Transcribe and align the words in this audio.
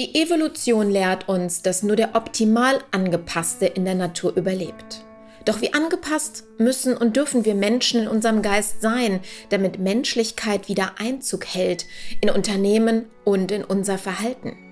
Die 0.00 0.14
Evolution 0.14 0.90
lehrt 0.90 1.28
uns, 1.28 1.60
dass 1.60 1.82
nur 1.82 1.94
der 1.94 2.14
optimal 2.14 2.78
angepasste 2.90 3.66
in 3.66 3.84
der 3.84 3.94
Natur 3.94 4.34
überlebt. 4.34 5.04
Doch 5.44 5.60
wie 5.60 5.74
angepasst 5.74 6.44
müssen 6.56 6.96
und 6.96 7.16
dürfen 7.16 7.44
wir 7.44 7.54
Menschen 7.54 8.00
in 8.00 8.08
unserem 8.08 8.40
Geist 8.40 8.80
sein, 8.80 9.20
damit 9.50 9.78
Menschlichkeit 9.78 10.70
wieder 10.70 10.92
Einzug 10.98 11.44
hält 11.44 11.84
in 12.22 12.30
Unternehmen 12.30 13.10
und 13.24 13.52
in 13.52 13.62
unser 13.62 13.98
Verhalten? 13.98 14.69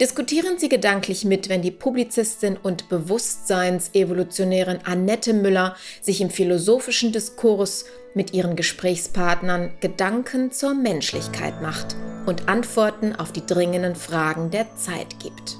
Diskutieren 0.00 0.58
Sie 0.58 0.68
gedanklich 0.68 1.24
mit, 1.24 1.48
wenn 1.48 1.60
die 1.60 1.72
Publizistin 1.72 2.56
und 2.56 2.88
Bewusstseinsevolutionärin 2.88 4.78
Annette 4.84 5.34
Müller 5.34 5.74
sich 6.00 6.20
im 6.20 6.30
philosophischen 6.30 7.10
Diskurs 7.10 7.84
mit 8.14 8.32
ihren 8.32 8.54
Gesprächspartnern 8.54 9.72
Gedanken 9.80 10.52
zur 10.52 10.74
Menschlichkeit 10.74 11.60
macht 11.62 11.96
und 12.26 12.48
Antworten 12.48 13.16
auf 13.16 13.32
die 13.32 13.44
dringenden 13.44 13.96
Fragen 13.96 14.52
der 14.52 14.72
Zeit 14.76 15.18
gibt. 15.18 15.58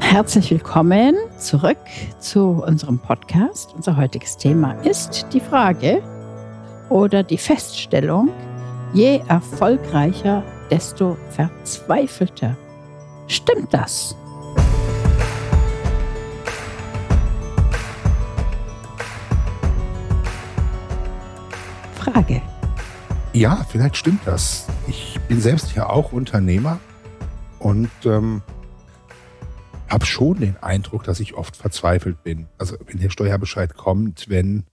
Herzlich 0.00 0.50
willkommen 0.50 1.14
zurück 1.38 1.78
zu 2.18 2.64
unserem 2.66 2.98
Podcast. 2.98 3.72
Unser 3.76 3.96
heutiges 3.96 4.36
Thema 4.36 4.72
ist 4.82 5.26
die 5.32 5.38
Frage 5.40 6.02
oder 6.90 7.22
die 7.22 7.38
Feststellung, 7.38 8.30
je 8.94 9.20
erfolgreicher, 9.28 10.42
desto 10.72 11.16
verzweifelter. 11.30 12.56
Stimmt 13.32 13.72
das? 13.72 14.14
Frage. 21.94 22.42
Ja, 23.32 23.64
vielleicht 23.66 23.96
stimmt 23.96 24.20
das. 24.26 24.66
Ich 24.86 25.18
bin 25.28 25.40
selbst 25.40 25.74
ja 25.74 25.88
auch 25.88 26.12
Unternehmer 26.12 26.78
und 27.58 27.90
ähm, 28.04 28.42
habe 29.88 30.04
schon 30.04 30.38
den 30.40 30.62
Eindruck, 30.62 31.04
dass 31.04 31.18
ich 31.18 31.32
oft 31.32 31.56
verzweifelt 31.56 32.22
bin. 32.22 32.48
Also 32.58 32.76
wenn 32.86 33.00
der 33.00 33.08
Steuerbescheid 33.08 33.74
kommt, 33.74 34.28
wenn 34.28 34.64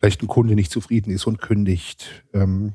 vielleicht 0.00 0.20
ein 0.20 0.26
Kunde 0.26 0.56
nicht 0.56 0.72
zufrieden 0.72 1.12
ist 1.12 1.28
und 1.28 1.40
kündigt, 1.40 2.24
ähm, 2.34 2.74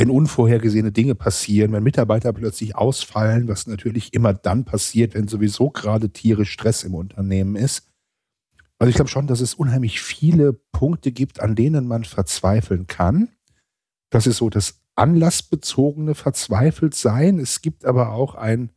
wenn 0.00 0.08
unvorhergesehene 0.08 0.92
Dinge 0.92 1.14
passieren, 1.14 1.72
wenn 1.72 1.82
Mitarbeiter 1.82 2.32
plötzlich 2.32 2.74
ausfallen, 2.74 3.48
was 3.48 3.66
natürlich 3.66 4.14
immer 4.14 4.32
dann 4.32 4.64
passiert, 4.64 5.12
wenn 5.12 5.28
sowieso 5.28 5.68
gerade 5.68 6.08
tierisch 6.08 6.52
Stress 6.52 6.84
im 6.84 6.94
Unternehmen 6.94 7.54
ist. 7.54 7.86
Also 8.78 8.88
ich 8.88 8.94
glaube 8.94 9.10
schon, 9.10 9.26
dass 9.26 9.42
es 9.42 9.52
unheimlich 9.52 10.00
viele 10.00 10.54
Punkte 10.54 11.12
gibt, 11.12 11.40
an 11.40 11.54
denen 11.54 11.86
man 11.86 12.04
verzweifeln 12.04 12.86
kann. 12.86 13.28
Das 14.08 14.26
ist 14.26 14.38
so 14.38 14.48
das 14.48 14.80
anlassbezogene 14.94 16.14
Verzweifeltsein. 16.14 17.38
Es 17.38 17.60
gibt 17.60 17.84
aber 17.84 18.12
auch 18.12 18.36
ein 18.36 18.70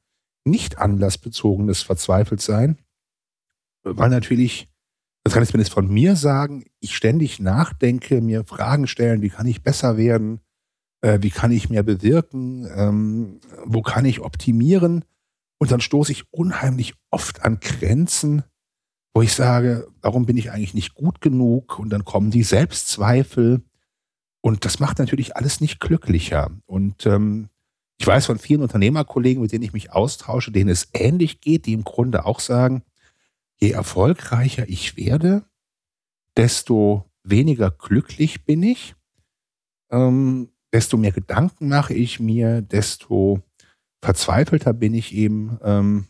nicht 0.43 0.77
anlassbezogenes 0.77 1.83
Verzweifeltsein, 1.83 2.79
weil 3.83 4.09
natürlich, 4.09 4.67
das 5.23 5.33
kann 5.33 5.43
ich 5.43 5.47
zumindest 5.47 5.71
von 5.71 5.87
mir 5.87 6.17
sagen, 6.17 6.65
ich 6.81 6.93
ständig 6.93 7.39
nachdenke, 7.39 8.19
mir 8.19 8.43
Fragen 8.43 8.87
stellen, 8.87 9.21
wie 9.21 9.29
kann 9.29 9.47
ich 9.47 9.63
besser 9.63 9.95
werden, 9.95 10.41
äh, 11.03 11.21
wie 11.21 11.29
kann 11.29 11.51
ich 11.51 11.69
mehr 11.69 11.83
bewirken, 11.83 12.67
ähm, 12.73 13.39
wo 13.65 13.81
kann 13.81 14.05
ich 14.05 14.21
optimieren. 14.21 15.03
Und 15.59 15.71
dann 15.71 15.81
stoße 15.81 16.11
ich 16.13 16.23
unheimlich 16.31 16.93
oft 17.11 17.43
an 17.43 17.59
Grenzen, 17.59 18.43
wo 19.13 19.21
ich 19.21 19.33
sage, 19.33 19.87
warum 20.01 20.25
bin 20.25 20.37
ich 20.37 20.51
eigentlich 20.51 20.73
nicht 20.73 20.95
gut 20.95 21.21
genug? 21.21 21.77
Und 21.77 21.89
dann 21.89 22.05
kommen 22.05 22.31
die 22.31 22.43
Selbstzweifel. 22.43 23.61
Und 24.41 24.65
das 24.65 24.79
macht 24.79 24.97
natürlich 24.97 25.35
alles 25.35 25.61
nicht 25.61 25.79
glücklicher. 25.79 26.49
Und 26.65 27.05
ähm, 27.05 27.49
ich 27.99 28.07
weiß 28.07 28.25
von 28.25 28.39
vielen 28.39 28.61
Unternehmerkollegen, 28.61 29.41
mit 29.41 29.51
denen 29.51 29.63
ich 29.63 29.73
mich 29.73 29.91
austausche, 29.91 30.51
denen 30.51 30.69
es 30.69 30.89
ähnlich 30.93 31.41
geht, 31.41 31.65
die 31.65 31.73
im 31.73 31.83
Grunde 31.83 32.25
auch 32.25 32.39
sagen, 32.39 32.81
je 33.59 33.71
erfolgreicher 33.71 34.67
ich 34.69 34.95
werde, 34.95 35.43
desto 36.37 37.09
weniger 37.23 37.71
glücklich 37.71 38.45
bin 38.45 38.63
ich, 38.63 38.95
ähm, 39.91 40.52
desto 40.73 40.97
mehr 40.97 41.11
Gedanken 41.11 41.69
mache 41.69 41.93
ich 41.93 42.19
mir, 42.19 42.61
desto 42.61 43.39
verzweifelter 44.01 44.73
bin 44.73 44.93
ich 44.93 45.13
eben. 45.13 45.59
Ähm, 45.63 46.07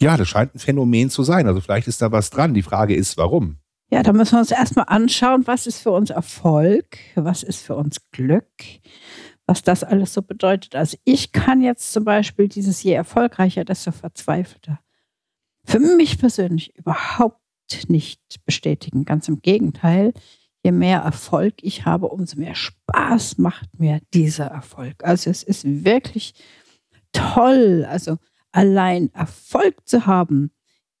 ja, 0.00 0.16
das 0.16 0.28
scheint 0.28 0.54
ein 0.54 0.58
Phänomen 0.58 1.08
zu 1.08 1.22
sein. 1.22 1.46
Also 1.46 1.60
vielleicht 1.60 1.88
ist 1.88 2.02
da 2.02 2.12
was 2.12 2.30
dran. 2.30 2.52
Die 2.52 2.62
Frage 2.62 2.94
ist, 2.94 3.16
warum? 3.16 3.58
Ja, 3.90 4.02
da 4.02 4.12
müssen 4.12 4.32
wir 4.32 4.40
uns 4.40 4.50
erstmal 4.50 4.86
anschauen, 4.88 5.46
was 5.46 5.66
ist 5.66 5.80
für 5.80 5.92
uns 5.92 6.10
Erfolg, 6.10 6.98
was 7.14 7.42
ist 7.42 7.62
für 7.62 7.76
uns 7.76 7.98
Glück, 8.10 8.50
was 9.46 9.62
das 9.62 9.84
alles 9.84 10.12
so 10.12 10.22
bedeutet. 10.22 10.74
Also 10.74 10.96
ich 11.04 11.32
kann 11.32 11.62
jetzt 11.62 11.92
zum 11.92 12.04
Beispiel 12.04 12.48
dieses 12.48 12.82
je 12.82 12.92
erfolgreicher, 12.92 13.64
desto 13.64 13.92
verzweifelter 13.92 14.80
für 15.64 15.78
mich 15.78 16.18
persönlich 16.18 16.76
überhaupt 16.76 17.40
nicht 17.88 18.20
bestätigen. 18.44 19.04
Ganz 19.04 19.28
im 19.28 19.40
Gegenteil, 19.40 20.12
je 20.64 20.72
mehr 20.72 21.00
Erfolg 21.00 21.54
ich 21.62 21.84
habe, 21.84 22.08
umso 22.08 22.38
mehr 22.38 22.54
Spaß 22.54 23.38
macht 23.38 23.78
mir 23.78 24.00
dieser 24.14 24.46
Erfolg. 24.46 25.04
Also 25.04 25.30
es 25.30 25.42
ist 25.42 25.84
wirklich 25.84 26.34
toll. 27.12 27.86
Also 27.88 28.16
allein 28.50 29.12
Erfolg 29.12 29.86
zu 29.86 30.06
haben, 30.06 30.50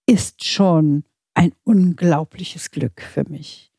ist 0.06 0.44
schon 0.44 1.04
ein 1.32 1.52
unglaubliches 1.64 2.70
Glück 2.70 3.00
für 3.00 3.28
mich. 3.28 3.72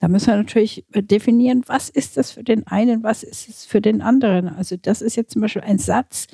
Da 0.00 0.08
müssen 0.08 0.28
wir 0.28 0.36
natürlich 0.36 0.84
definieren, 0.94 1.62
was 1.66 1.90
ist 1.90 2.16
das 2.16 2.32
für 2.32 2.42
den 2.42 2.66
einen, 2.66 3.02
was 3.02 3.22
ist 3.22 3.48
es 3.48 3.64
für 3.66 3.80
den 3.80 4.00
anderen. 4.02 4.48
Also 4.48 4.76
das 4.76 5.02
ist 5.02 5.14
jetzt 5.14 5.32
zum 5.32 5.42
Beispiel 5.42 5.62
ein 5.62 5.78
Satz, 5.78 6.26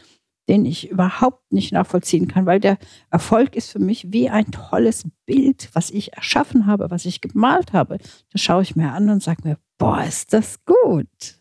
den 0.48 0.64
ich 0.64 0.90
überhaupt 0.90 1.52
nicht 1.52 1.72
nachvollziehen 1.72 2.28
kann, 2.28 2.46
weil 2.46 2.60
der 2.60 2.78
Erfolg 3.10 3.56
ist 3.56 3.70
für 3.70 3.78
mich 3.78 4.12
wie 4.12 4.30
ein 4.30 4.50
tolles 4.50 5.04
Bild, 5.26 5.70
was 5.72 5.90
ich 5.90 6.12
erschaffen 6.12 6.66
habe, 6.66 6.90
was 6.90 7.04
ich 7.04 7.20
gemalt 7.20 7.72
habe. 7.72 7.98
Das 8.30 8.40
schaue 8.40 8.62
ich 8.62 8.76
mir 8.76 8.92
an 8.92 9.08
und 9.10 9.22
sage 9.22 9.42
mir, 9.44 9.58
boah, 9.78 10.02
ist 10.02 10.32
das 10.32 10.64
gut. 10.64 11.40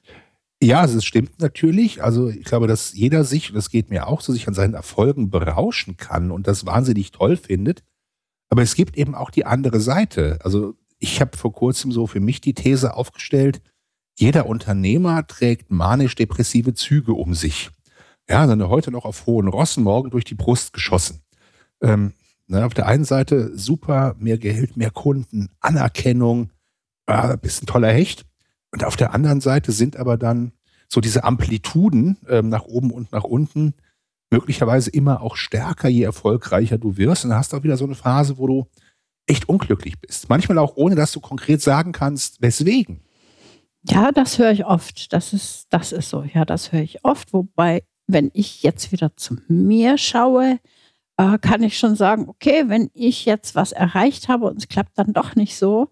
Ja, 0.62 0.84
es 0.86 1.06
stimmt 1.06 1.40
natürlich. 1.40 2.04
Also 2.04 2.30
ich 2.30 2.46
glaube, 2.46 2.68
dass 2.68 2.94
jeder 2.94 3.24
sich, 3.24 3.50
und 3.50 3.56
das 3.56 3.70
geht 3.70 3.90
mir 3.90 4.08
auch 4.08 4.22
so, 4.22 4.34
sich 4.34 4.48
an 4.48 4.54
seinen 4.54 4.74
Erfolgen 4.74 5.30
berauschen 5.30 5.98
kann 5.98 6.32
und 6.32 6.48
das 6.48 6.66
wahnsinnig 6.66 7.12
toll 7.12 7.38
findet. 7.38 7.84
Aber 8.50 8.62
es 8.62 8.76
gibt 8.76 8.98
eben 8.98 9.16
auch 9.16 9.30
die 9.30 9.46
andere 9.46 9.80
Seite. 9.80 10.40
Also 10.44 10.76
ich 10.98 11.22
habe 11.22 11.38
vor 11.38 11.54
kurzem 11.54 11.92
so 11.92 12.08
für 12.08 12.20
mich 12.20 12.42
die 12.42 12.54
These 12.54 12.96
aufgestellt, 12.96 13.62
jeder 14.18 14.46
Unternehmer 14.46 15.28
trägt 15.28 15.72
manisch-depressive 15.72 16.74
Züge 16.74 17.14
um 17.14 17.34
sich. 17.34 17.70
Ja, 18.28 18.48
dann 18.48 18.68
heute 18.68 18.92
noch 18.92 19.06
auf 19.06 19.26
hohen 19.28 19.48
Rossen, 19.48 19.84
morgen 19.84 20.10
durch 20.10 20.26
die 20.26 20.36
Brust 20.36 20.74
geschossen. 20.74 21.22
Ähm, 21.82 22.14
na, 22.48 22.66
auf 22.66 22.74
der 22.74 22.88
einen 22.88 23.06
Seite 23.06 23.56
super, 23.58 24.16
mehr 24.18 24.38
Geld, 24.38 24.78
mehr 24.78 24.92
Kunden, 24.92 25.50
Anerkennung, 25.60 26.52
äh, 27.06 27.38
bist 27.38 27.62
ein 27.62 27.68
toller 27.68 27.92
Hecht. 27.92 28.26
Und 28.72 28.84
auf 28.84 28.96
der 28.96 29.14
anderen 29.14 29.42
Seite 29.42 29.72
sind 29.72 29.98
aber 29.98 30.18
dann 30.18 30.52
so 30.88 31.02
diese 31.02 31.24
Amplituden 31.24 32.18
ähm, 32.28 32.50
nach 32.50 32.66
oben 32.66 32.92
und 32.92 33.12
nach 33.12 33.24
unten 33.24 33.74
möglicherweise 34.32 34.90
immer 34.90 35.22
auch 35.22 35.36
stärker, 35.36 35.88
je 35.88 36.04
erfolgreicher 36.04 36.78
du 36.78 36.98
wirst. 36.98 37.24
Und 37.24 37.30
dann 37.30 37.40
hast 37.40 37.54
du 37.54 37.58
auch 37.58 37.64
wieder 37.64 37.78
so 37.78 37.86
eine 37.86 37.96
Phase, 37.96 38.38
wo 38.38 38.48
du 38.48 38.68
echt 39.28 39.50
unglücklich 39.50 40.00
bist. 40.00 40.30
Manchmal 40.30 40.58
auch 40.58 40.76
ohne, 40.76 40.96
dass 40.96 41.12
du 41.12 41.20
konkret 41.20 41.62
sagen 41.62 41.92
kannst, 41.92 42.42
weswegen. 42.42 43.02
Ja, 43.84 44.12
das 44.12 44.40
höre 44.40 44.52
ich 44.52 44.66
oft. 44.66 45.14
Das 45.14 45.34
ist, 45.34 45.68
das 45.70 45.92
ist 45.92 46.10
so. 46.10 46.24
Ja, 46.24 46.44
das 46.44 46.72
höre 46.72 46.82
ich 46.82 47.04
oft. 47.04 47.34
Wobei, 47.34 47.84
wenn 48.08 48.32
ich 48.34 48.64
jetzt 48.64 48.92
wieder 48.92 49.16
zu 49.18 49.38
mir 49.48 49.98
schaue, 49.98 50.60
äh, 51.18 51.38
kann 51.40 51.64
ich 51.64 51.78
schon 51.78 51.96
sagen, 51.96 52.28
okay, 52.30 52.66
wenn 52.68 52.90
ich 52.94 53.26
jetzt 53.26 53.56
was 53.56 53.72
erreicht 53.72 54.28
habe 54.28 54.46
und 54.46 54.58
es 54.58 54.68
klappt 54.68 54.98
dann 54.98 55.14
doch 55.14 55.36
nicht 55.36 55.58
so, 55.58 55.90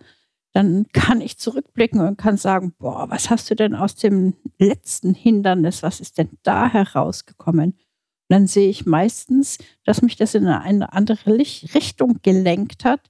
dann 0.53 0.85
kann 0.93 1.21
ich 1.21 1.37
zurückblicken 1.37 2.01
und 2.01 2.17
kann 2.17 2.37
sagen, 2.37 2.73
boah, 2.77 3.09
was 3.09 3.29
hast 3.29 3.49
du 3.49 3.55
denn 3.55 3.75
aus 3.75 3.95
dem 3.95 4.35
letzten 4.59 5.15
Hindernis, 5.15 5.81
was 5.81 5.99
ist 5.99 6.17
denn 6.17 6.29
da 6.43 6.67
herausgekommen? 6.69 7.75
dann 8.33 8.47
sehe 8.47 8.69
ich 8.69 8.85
meistens, 8.85 9.59
dass 9.83 10.01
mich 10.01 10.15
das 10.15 10.33
in 10.33 10.47
eine 10.47 10.93
andere 10.93 11.37
Richtung 11.37 12.19
gelenkt 12.23 12.83
hat 12.83 13.01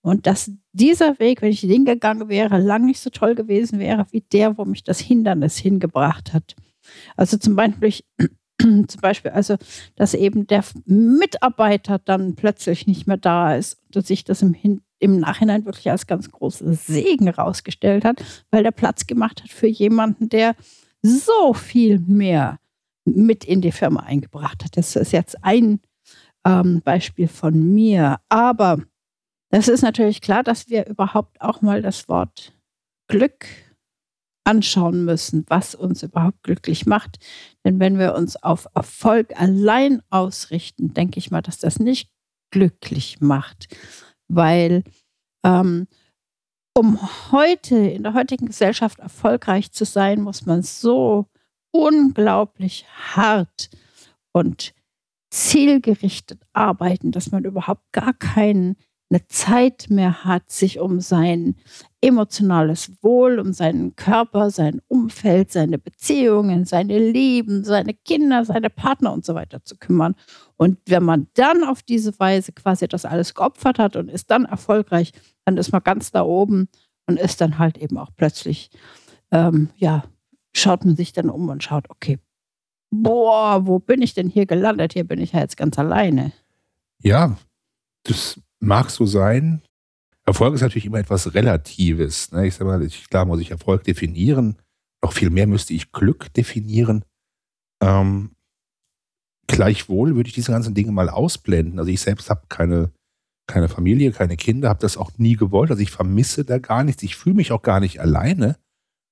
und 0.00 0.26
dass 0.26 0.52
dieser 0.72 1.18
Weg, 1.18 1.42
wenn 1.42 1.50
ich 1.50 1.60
den 1.60 1.84
gegangen 1.84 2.30
wäre, 2.30 2.58
lang 2.58 2.86
nicht 2.86 3.00
so 3.00 3.10
toll 3.10 3.34
gewesen 3.34 3.78
wäre 3.78 4.06
wie 4.10 4.22
der, 4.22 4.56
wo 4.56 4.64
mich 4.64 4.82
das 4.82 4.98
Hindernis 4.98 5.58
hingebracht 5.58 6.32
hat. 6.32 6.56
Also 7.16 7.36
zum 7.36 7.56
Beispiel, 7.56 7.94
zum 8.88 9.00
Beispiel, 9.00 9.30
also, 9.30 9.56
dass 9.96 10.14
eben 10.14 10.46
der 10.46 10.64
Mitarbeiter 10.84 11.98
dann 11.98 12.34
plötzlich 12.34 12.86
nicht 12.86 13.06
mehr 13.06 13.16
da 13.16 13.54
ist 13.54 13.78
und 13.94 14.06
sich 14.06 14.24
das 14.24 14.42
im, 14.42 14.82
im 14.98 15.18
Nachhinein 15.18 15.64
wirklich 15.64 15.90
als 15.90 16.06
ganz 16.06 16.30
große 16.30 16.74
Segen 16.74 17.28
rausgestellt 17.28 18.04
hat, 18.04 18.22
weil 18.50 18.62
der 18.62 18.70
Platz 18.70 19.06
gemacht 19.06 19.42
hat 19.42 19.50
für 19.50 19.66
jemanden, 19.68 20.28
der 20.28 20.54
so 21.02 21.54
viel 21.54 21.98
mehr 22.00 22.58
mit 23.04 23.44
in 23.44 23.60
die 23.60 23.72
Firma 23.72 24.00
eingebracht 24.00 24.64
hat. 24.64 24.76
Das 24.76 24.94
ist 24.96 25.12
jetzt 25.12 25.42
ein 25.42 25.80
ähm, 26.44 26.82
Beispiel 26.82 27.28
von 27.28 27.74
mir. 27.74 28.18
Aber 28.28 28.82
das 29.50 29.68
ist 29.68 29.82
natürlich 29.82 30.20
klar, 30.20 30.42
dass 30.42 30.68
wir 30.68 30.86
überhaupt 30.86 31.40
auch 31.40 31.62
mal 31.62 31.82
das 31.82 32.08
Wort 32.08 32.52
Glück 33.08 33.46
anschauen 34.44 35.04
müssen, 35.04 35.44
was 35.48 35.74
uns 35.74 36.02
überhaupt 36.02 36.42
glücklich 36.42 36.86
macht. 36.86 37.18
Denn 37.64 37.78
wenn 37.78 37.98
wir 37.98 38.14
uns 38.14 38.36
auf 38.36 38.66
Erfolg 38.74 39.38
allein 39.38 40.02
ausrichten, 40.10 40.94
denke 40.94 41.18
ich 41.18 41.30
mal, 41.30 41.42
dass 41.42 41.58
das 41.58 41.78
nicht 41.78 42.10
glücklich 42.50 43.20
macht, 43.20 43.68
weil 44.28 44.82
ähm, 45.44 45.86
um 46.76 46.98
heute 47.32 47.76
in 47.76 48.02
der 48.02 48.14
heutigen 48.14 48.46
Gesellschaft 48.46 48.98
erfolgreich 49.00 49.72
zu 49.72 49.84
sein, 49.84 50.20
muss 50.22 50.46
man 50.46 50.62
so 50.62 51.26
unglaublich 51.72 52.86
hart 53.14 53.70
und 54.32 54.72
zielgerichtet 55.30 56.42
arbeiten, 56.52 57.12
dass 57.12 57.30
man 57.30 57.44
überhaupt 57.44 57.92
gar 57.92 58.12
keine 59.10 59.26
Zeit 59.26 59.86
mehr 59.90 60.24
hat, 60.24 60.50
sich 60.50 60.78
um 60.78 61.00
sein 61.00 61.56
emotionales 62.00 62.92
Wohl, 63.02 63.40
um 63.40 63.52
seinen 63.52 63.96
Körper, 63.96 64.50
sein 64.50 64.80
Umfeld, 64.86 65.50
seine 65.50 65.78
Beziehungen, 65.78 66.64
seine 66.64 66.98
Lieben, 66.98 67.64
seine 67.64 67.92
Kinder, 67.92 68.44
seine 68.44 68.70
Partner 68.70 69.12
und 69.12 69.24
so 69.24 69.34
weiter 69.34 69.64
zu 69.64 69.76
kümmern. 69.76 70.14
Und 70.56 70.78
wenn 70.86 71.02
man 71.02 71.26
dann 71.34 71.64
auf 71.64 71.82
diese 71.82 72.18
Weise 72.20 72.52
quasi 72.52 72.86
das 72.86 73.04
alles 73.04 73.34
geopfert 73.34 73.78
hat 73.78 73.96
und 73.96 74.10
ist 74.10 74.30
dann 74.30 74.44
erfolgreich, 74.44 75.12
dann 75.44 75.56
ist 75.56 75.72
man 75.72 75.82
ganz 75.82 76.12
da 76.12 76.22
oben 76.22 76.68
und 77.06 77.18
ist 77.18 77.40
dann 77.40 77.58
halt 77.58 77.78
eben 77.78 77.98
auch 77.98 78.10
plötzlich, 78.16 78.70
ähm, 79.32 79.70
ja, 79.76 80.04
schaut 80.52 80.84
man 80.84 80.94
sich 80.94 81.12
dann 81.12 81.30
um 81.30 81.48
und 81.48 81.64
schaut, 81.64 81.90
okay, 81.90 82.18
boah, 82.90 83.66
wo 83.66 83.80
bin 83.80 84.02
ich 84.02 84.14
denn 84.14 84.28
hier 84.28 84.46
gelandet? 84.46 84.92
Hier 84.92 85.04
bin 85.04 85.20
ich 85.20 85.32
ja 85.32 85.40
jetzt 85.40 85.56
ganz 85.56 85.78
alleine. 85.78 86.32
Ja, 87.02 87.36
das 88.04 88.40
mag 88.60 88.90
so 88.90 89.06
sein. 89.06 89.62
Erfolg 90.26 90.54
ist 90.54 90.60
natürlich 90.60 90.86
immer 90.86 90.98
etwas 90.98 91.34
Relatives. 91.34 92.30
Ne? 92.32 92.46
Ich 92.46 92.54
sage 92.54 92.70
mal, 92.70 92.82
ich, 92.82 93.08
klar 93.08 93.24
muss 93.24 93.40
ich 93.40 93.50
Erfolg 93.50 93.84
definieren. 93.84 94.56
Noch 95.02 95.12
viel 95.12 95.30
mehr 95.30 95.46
müsste 95.46 95.74
ich 95.74 95.92
Glück 95.92 96.32
definieren. 96.34 97.04
Ähm, 97.82 98.32
gleichwohl 99.46 100.14
würde 100.14 100.28
ich 100.28 100.34
diese 100.34 100.52
ganzen 100.52 100.74
Dinge 100.74 100.92
mal 100.92 101.08
ausblenden. 101.08 101.78
Also 101.78 101.90
ich 101.90 102.00
selbst 102.00 102.30
habe 102.30 102.42
keine, 102.48 102.92
keine 103.46 103.68
Familie, 103.68 104.12
keine 104.12 104.36
Kinder, 104.36 104.68
habe 104.68 104.80
das 104.80 104.96
auch 104.96 105.10
nie 105.16 105.36
gewollt. 105.36 105.70
Also 105.70 105.82
ich 105.82 105.90
vermisse 105.90 106.44
da 106.44 106.58
gar 106.58 106.84
nichts. 106.84 107.02
Ich 107.02 107.16
fühle 107.16 107.36
mich 107.36 107.50
auch 107.50 107.62
gar 107.62 107.80
nicht 107.80 108.00
alleine 108.00 108.56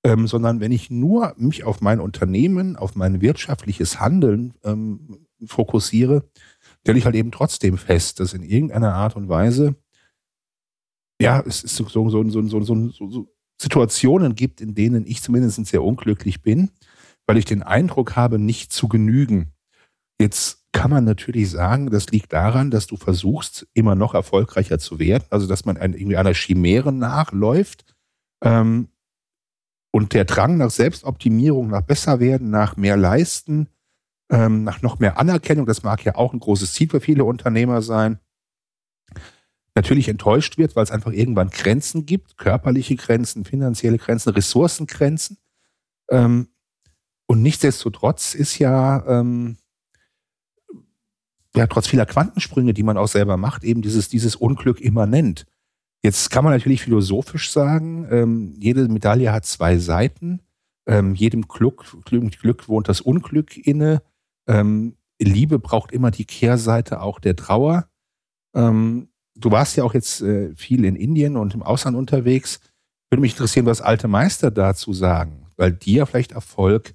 ähm, 0.05 0.27
sondern 0.27 0.61
wenn 0.61 0.73
ich 0.73 0.91
nur 0.91 1.35
mich 1.37 1.65
auf 1.65 1.81
mein 1.81 2.01
Unternehmen, 2.01 2.77
auf 2.77 2.94
mein 2.94 3.21
wirtschaftliches 3.21 4.01
Handeln 4.01 4.55
ähm, 4.65 5.27
fokussiere, 5.44 6.25
stelle 6.88 6.99
ich 7.00 7.05
halt 7.05 7.17
eben 7.17 7.32
trotzdem 7.32 7.76
fest, 7.76 8.19
dass 8.19 8.32
in 8.32 8.43
irgendeiner 8.43 8.94
Art 8.94 9.14
und 9.14 9.29
Weise, 9.29 9.75
ja, 11.20 11.43
es 11.46 11.62
ist 11.62 11.76
so, 11.76 11.87
so, 11.87 12.08
so, 12.08 12.31
so, 12.31 12.62
so, 12.62 12.90
so 12.90 13.35
Situationen 13.61 14.35
gibt, 14.35 14.62
in 14.62 14.75
denen 14.75 15.06
ich 15.06 15.20
zumindest 15.20 15.67
sehr 15.67 15.82
unglücklich 15.82 16.40
bin, 16.40 16.70
weil 17.26 17.37
ich 17.37 17.44
den 17.44 17.62
Eindruck 17.62 18.17
habe, 18.17 18.38
nicht 18.38 18.73
zu 18.73 18.88
genügen. 18.88 19.52
Jetzt 20.19 20.64
kann 20.73 20.90
man 20.90 21.05
natürlich 21.05 21.50
sagen, 21.50 21.90
das 21.90 22.08
liegt 22.08 22.32
daran, 22.32 22.70
dass 22.70 22.87
du 22.87 22.96
versuchst, 22.96 23.69
immer 23.75 23.94
noch 23.94 24.14
erfolgreicher 24.14 24.79
zu 24.79 24.99
werden, 24.99 25.25
also 25.29 25.46
dass 25.46 25.67
man 25.67 25.76
ein, 25.76 25.93
irgendwie 25.93 26.17
einer 26.17 26.32
Chimäre 26.32 26.91
nachläuft. 26.91 27.84
Ähm, 28.43 28.88
und 29.93 30.14
der 30.14 30.25
Drang 30.25 30.56
nach 30.56 30.70
Selbstoptimierung, 30.70 31.69
nach 31.69 31.82
besser 31.82 32.19
werden, 32.19 32.49
nach 32.49 32.79
mehr 32.79 32.96
leisten, 32.96 33.69
ähm, 34.31 34.65
nach 34.65 34.83
noch 34.83 34.99
mehr 34.99 35.19
Anerkennung, 35.19 35.67
das 35.67 35.83
mag 35.83 36.05
ja 36.05 36.15
auch 36.15 36.33
ein 36.33 36.41
großes 36.41 36.73
Ziel 36.73 36.89
für 36.89 37.01
viele 37.01 37.25
Unternehmer 37.25 37.83
sein, 37.83 38.19
natürlich 39.75 40.09
enttäuscht 40.09 40.59
wird, 40.59 40.77
weil 40.77 40.85
es 40.85 40.91
einfach 40.91 41.13
irgendwann 41.13 41.51
Grenzen 41.51 42.05
gibt, 42.05 42.37
körperliche 42.37 42.97
Grenzen, 42.97 43.45
finanzielle 43.45 43.99
Grenzen, 43.99 44.31
Ressourcengrenzen. 44.31 45.39
Ähm, 46.11 46.49
und 47.27 47.43
nichtsdestotrotz 47.43 48.35
ist 48.35 48.59
ja, 48.59 49.05
ähm, 49.07 49.57
ja, 51.55 51.67
trotz 51.67 51.87
vieler 51.87 52.07
Quantensprünge, 52.07 52.75
die 52.75 52.83
man 52.83 52.99
auch 52.99 53.09
selber 53.09 53.37
macht, 53.37 53.65
eben 53.65 53.83
dieses, 53.83 54.09
dieses 54.09 54.35
Unglück 54.35 54.81
immanent. 54.81 55.47
Jetzt 56.03 56.31
kann 56.31 56.45
man 56.45 56.53
natürlich 56.53 56.83
philosophisch 56.83 57.51
sagen, 57.51 58.07
ähm, 58.11 58.55
jede 58.59 58.89
Medaille 58.89 59.33
hat 59.33 59.45
zwei 59.47 59.79
Seiten. 59.79 60.41
Ähm, 60.87 61.15
jedem 61.15 61.47
Glück, 61.49 61.85
Glück, 62.05 62.69
wohnt 62.69 62.89
das 62.89 63.01
Unglück 63.01 63.57
inne. 63.57 64.03
Ähm, 64.49 64.97
Liebe 65.21 65.59
braucht 65.59 65.93
immer 65.93 66.11
die 66.11 66.25
Kehrseite 66.25 67.00
auch 67.00 67.21
der 67.21 67.37
Trauer. 67.37 67.89
Ähm, 68.55 69.09
du 69.37 69.50
warst 69.50 69.77
ja 69.77 69.85
auch 69.85 69.95
jetzt 69.95 70.23
äh, 70.23 70.55
viel 70.56 70.85
in 70.85 70.97
Indien 70.97 71.37
und 71.37 71.55
im 71.55 71.62
Ausland 71.62 71.97
unterwegs. 71.97 72.61
Würde 73.11 73.21
mich 73.21 73.33
interessieren, 73.33 73.67
was 73.67 73.81
alte 73.81 74.09
Meister 74.09 74.50
dazu 74.50 74.93
sagen, 74.93 75.47
weil 75.56 75.73
die 75.73 75.95
ja 75.95 76.06
vielleicht 76.06 76.33
Erfolg 76.33 76.95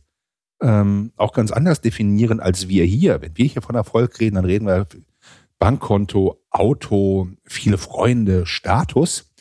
ähm, 0.61 1.11
auch 1.17 1.33
ganz 1.33 1.51
anders 1.51 1.81
definieren 1.81 2.39
als 2.39 2.67
wir 2.67 2.85
hier. 2.85 3.21
Wenn 3.21 3.37
wir 3.37 3.45
hier 3.45 3.61
von 3.61 3.75
Erfolg 3.75 4.19
reden, 4.19 4.35
dann 4.35 4.45
reden 4.45 4.65
wir 4.65 4.87
Bankkonto, 5.59 6.41
Auto, 6.49 7.29
viele 7.45 7.77
Freunde, 7.77 8.45
Status. 8.45 9.31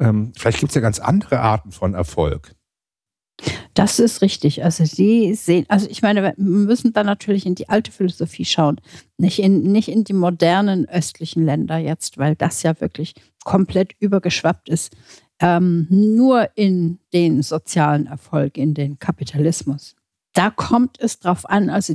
Ähm, 0.00 0.32
vielleicht 0.36 0.60
gibt 0.60 0.70
es 0.70 0.74
ja 0.74 0.80
ganz 0.80 1.00
andere 1.00 1.40
Arten 1.40 1.72
von 1.72 1.94
Erfolg. 1.94 2.54
Das 3.74 3.98
ist 4.00 4.22
richtig. 4.22 4.64
Also 4.64 4.84
sie 4.84 5.34
sehen, 5.34 5.64
also 5.68 5.86
ich 5.88 6.02
meine, 6.02 6.22
wir 6.22 6.34
müssen 6.36 6.92
dann 6.92 7.06
natürlich 7.06 7.46
in 7.46 7.54
die 7.54 7.68
alte 7.68 7.92
Philosophie 7.92 8.44
schauen, 8.44 8.80
nicht 9.16 9.38
in, 9.38 9.62
nicht 9.62 9.88
in 9.88 10.04
die 10.04 10.12
modernen 10.12 10.88
östlichen 10.88 11.44
Länder 11.44 11.78
jetzt, 11.78 12.18
weil 12.18 12.34
das 12.34 12.62
ja 12.62 12.80
wirklich 12.80 13.14
komplett 13.44 13.94
übergeschwappt 14.00 14.68
ist. 14.68 14.96
Ähm, 15.40 15.86
nur 15.88 16.48
in 16.56 16.98
den 17.12 17.42
sozialen 17.42 18.06
Erfolg, 18.06 18.58
in 18.58 18.74
den 18.74 18.98
Kapitalismus. 18.98 19.94
Da 20.32 20.50
kommt 20.50 20.98
es 21.00 21.20
drauf 21.20 21.48
an, 21.48 21.70
also 21.70 21.94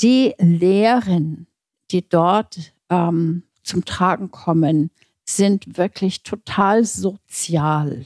die 0.00 0.34
Lehren, 0.38 1.46
die 1.92 2.08
dort 2.08 2.74
ähm, 2.90 3.44
zum 3.62 3.84
Tragen 3.84 4.32
kommen, 4.32 4.90
sind 5.24 5.78
wirklich 5.78 6.24
total 6.24 6.84
sozial. 6.84 8.04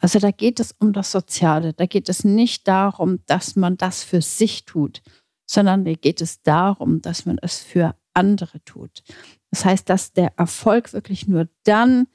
Also 0.00 0.18
da 0.18 0.30
geht 0.30 0.60
es 0.60 0.72
um 0.78 0.92
das 0.92 1.12
Soziale. 1.12 1.74
Da 1.74 1.86
geht 1.86 2.08
es 2.08 2.24
nicht 2.24 2.66
darum, 2.66 3.20
dass 3.26 3.54
man 3.54 3.76
das 3.76 4.02
für 4.02 4.22
sich 4.22 4.64
tut, 4.64 5.02
sondern 5.46 5.84
da 5.84 5.92
geht 5.92 6.20
es 6.20 6.42
darum, 6.42 7.02
dass 7.02 7.26
man 7.26 7.38
es 7.40 7.58
für 7.58 7.94
andere 8.14 8.64
tut. 8.64 9.02
Das 9.50 9.64
heißt, 9.64 9.88
dass 9.88 10.12
der 10.12 10.32
Erfolg 10.38 10.92
wirklich 10.92 11.28
nur 11.28 11.48
dann 11.64 12.06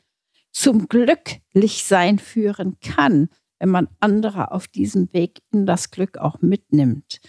zum 0.52 0.88
Glücklichsein 0.88 2.18
führen 2.18 2.78
kann, 2.80 3.30
wenn 3.60 3.70
man 3.70 3.88
andere 4.00 4.52
auf 4.52 4.68
diesem 4.68 5.12
Weg 5.14 5.42
in 5.52 5.66
das 5.66 5.92
Glück 5.92 6.18
auch 6.18 6.42
mitnimmt. 6.42 7.20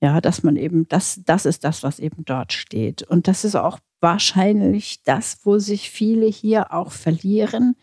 Ja, 0.00 0.20
dass 0.20 0.42
man 0.42 0.56
eben, 0.56 0.86
das, 0.88 1.20
das 1.24 1.46
ist 1.46 1.64
das, 1.64 1.82
was 1.82 1.98
eben 1.98 2.24
dort 2.24 2.52
steht. 2.52 3.02
Und 3.02 3.26
das 3.26 3.44
ist 3.44 3.54
auch 3.54 3.78
wahrscheinlich 4.00 5.02
das, 5.02 5.38
wo 5.44 5.58
sich 5.58 5.90
viele 5.90 6.26
hier 6.26 6.72
auch 6.72 6.92
verlieren, 6.92 7.74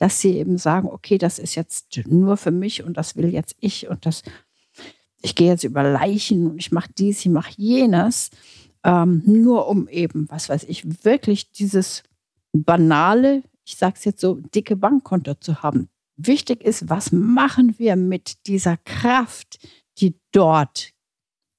dass 0.00 0.18
sie 0.18 0.38
eben 0.38 0.56
sagen, 0.56 0.88
okay, 0.88 1.18
das 1.18 1.38
ist 1.38 1.54
jetzt 1.54 2.00
nur 2.06 2.38
für 2.38 2.50
mich 2.50 2.82
und 2.82 2.96
das 2.96 3.16
will 3.16 3.28
jetzt 3.28 3.54
ich 3.60 3.88
und 3.88 4.06
das, 4.06 4.22
ich 5.20 5.34
gehe 5.34 5.48
jetzt 5.48 5.62
über 5.62 5.82
Leichen 5.82 6.50
und 6.50 6.58
ich 6.58 6.72
mache 6.72 6.90
dies, 6.96 7.20
ich 7.20 7.28
mache 7.28 7.52
jenes, 7.58 8.30
ähm, 8.82 9.22
nur 9.26 9.68
um 9.68 9.88
eben, 9.88 10.26
was 10.30 10.48
weiß 10.48 10.64
ich, 10.64 11.04
wirklich 11.04 11.52
dieses 11.52 12.02
banale, 12.52 13.42
ich 13.66 13.76
sage 13.76 13.96
es 13.98 14.06
jetzt 14.06 14.22
so, 14.22 14.36
dicke 14.36 14.74
Bankkonto 14.74 15.34
zu 15.34 15.62
haben. 15.62 15.90
Wichtig 16.16 16.64
ist, 16.64 16.88
was 16.88 17.12
machen 17.12 17.78
wir 17.78 17.94
mit 17.96 18.46
dieser 18.46 18.78
Kraft, 18.78 19.58
die 19.98 20.14
dort 20.32 20.92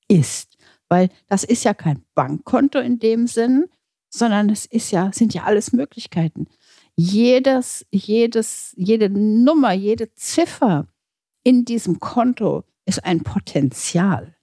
ist. 0.07 0.57
Weil 0.89 1.10
das 1.27 1.43
ist 1.43 1.63
ja 1.63 1.75
kein 1.75 2.03
Bankkonto 2.15 2.79
in 2.79 2.98
dem 2.98 3.27
Sinn, 3.27 3.65
sondern 4.10 4.50
es 4.50 4.65
ist 4.65 4.89
ja, 4.89 5.12
sind 5.13 5.36
ja 5.36 5.43
alles 5.43 5.74
Möglichkeiten. 5.74 6.48
Jedes, 7.03 7.84
jedes, 7.89 8.74
jede 8.77 9.10
Nummer, 9.10 9.74
jede 9.74 10.13
Ziffer 10.13 10.88
in 11.43 11.65
diesem 11.65 12.00
Konto 12.00 12.63
ist 12.86 13.03
ein 13.03 13.22
Potenzial. 13.24 14.36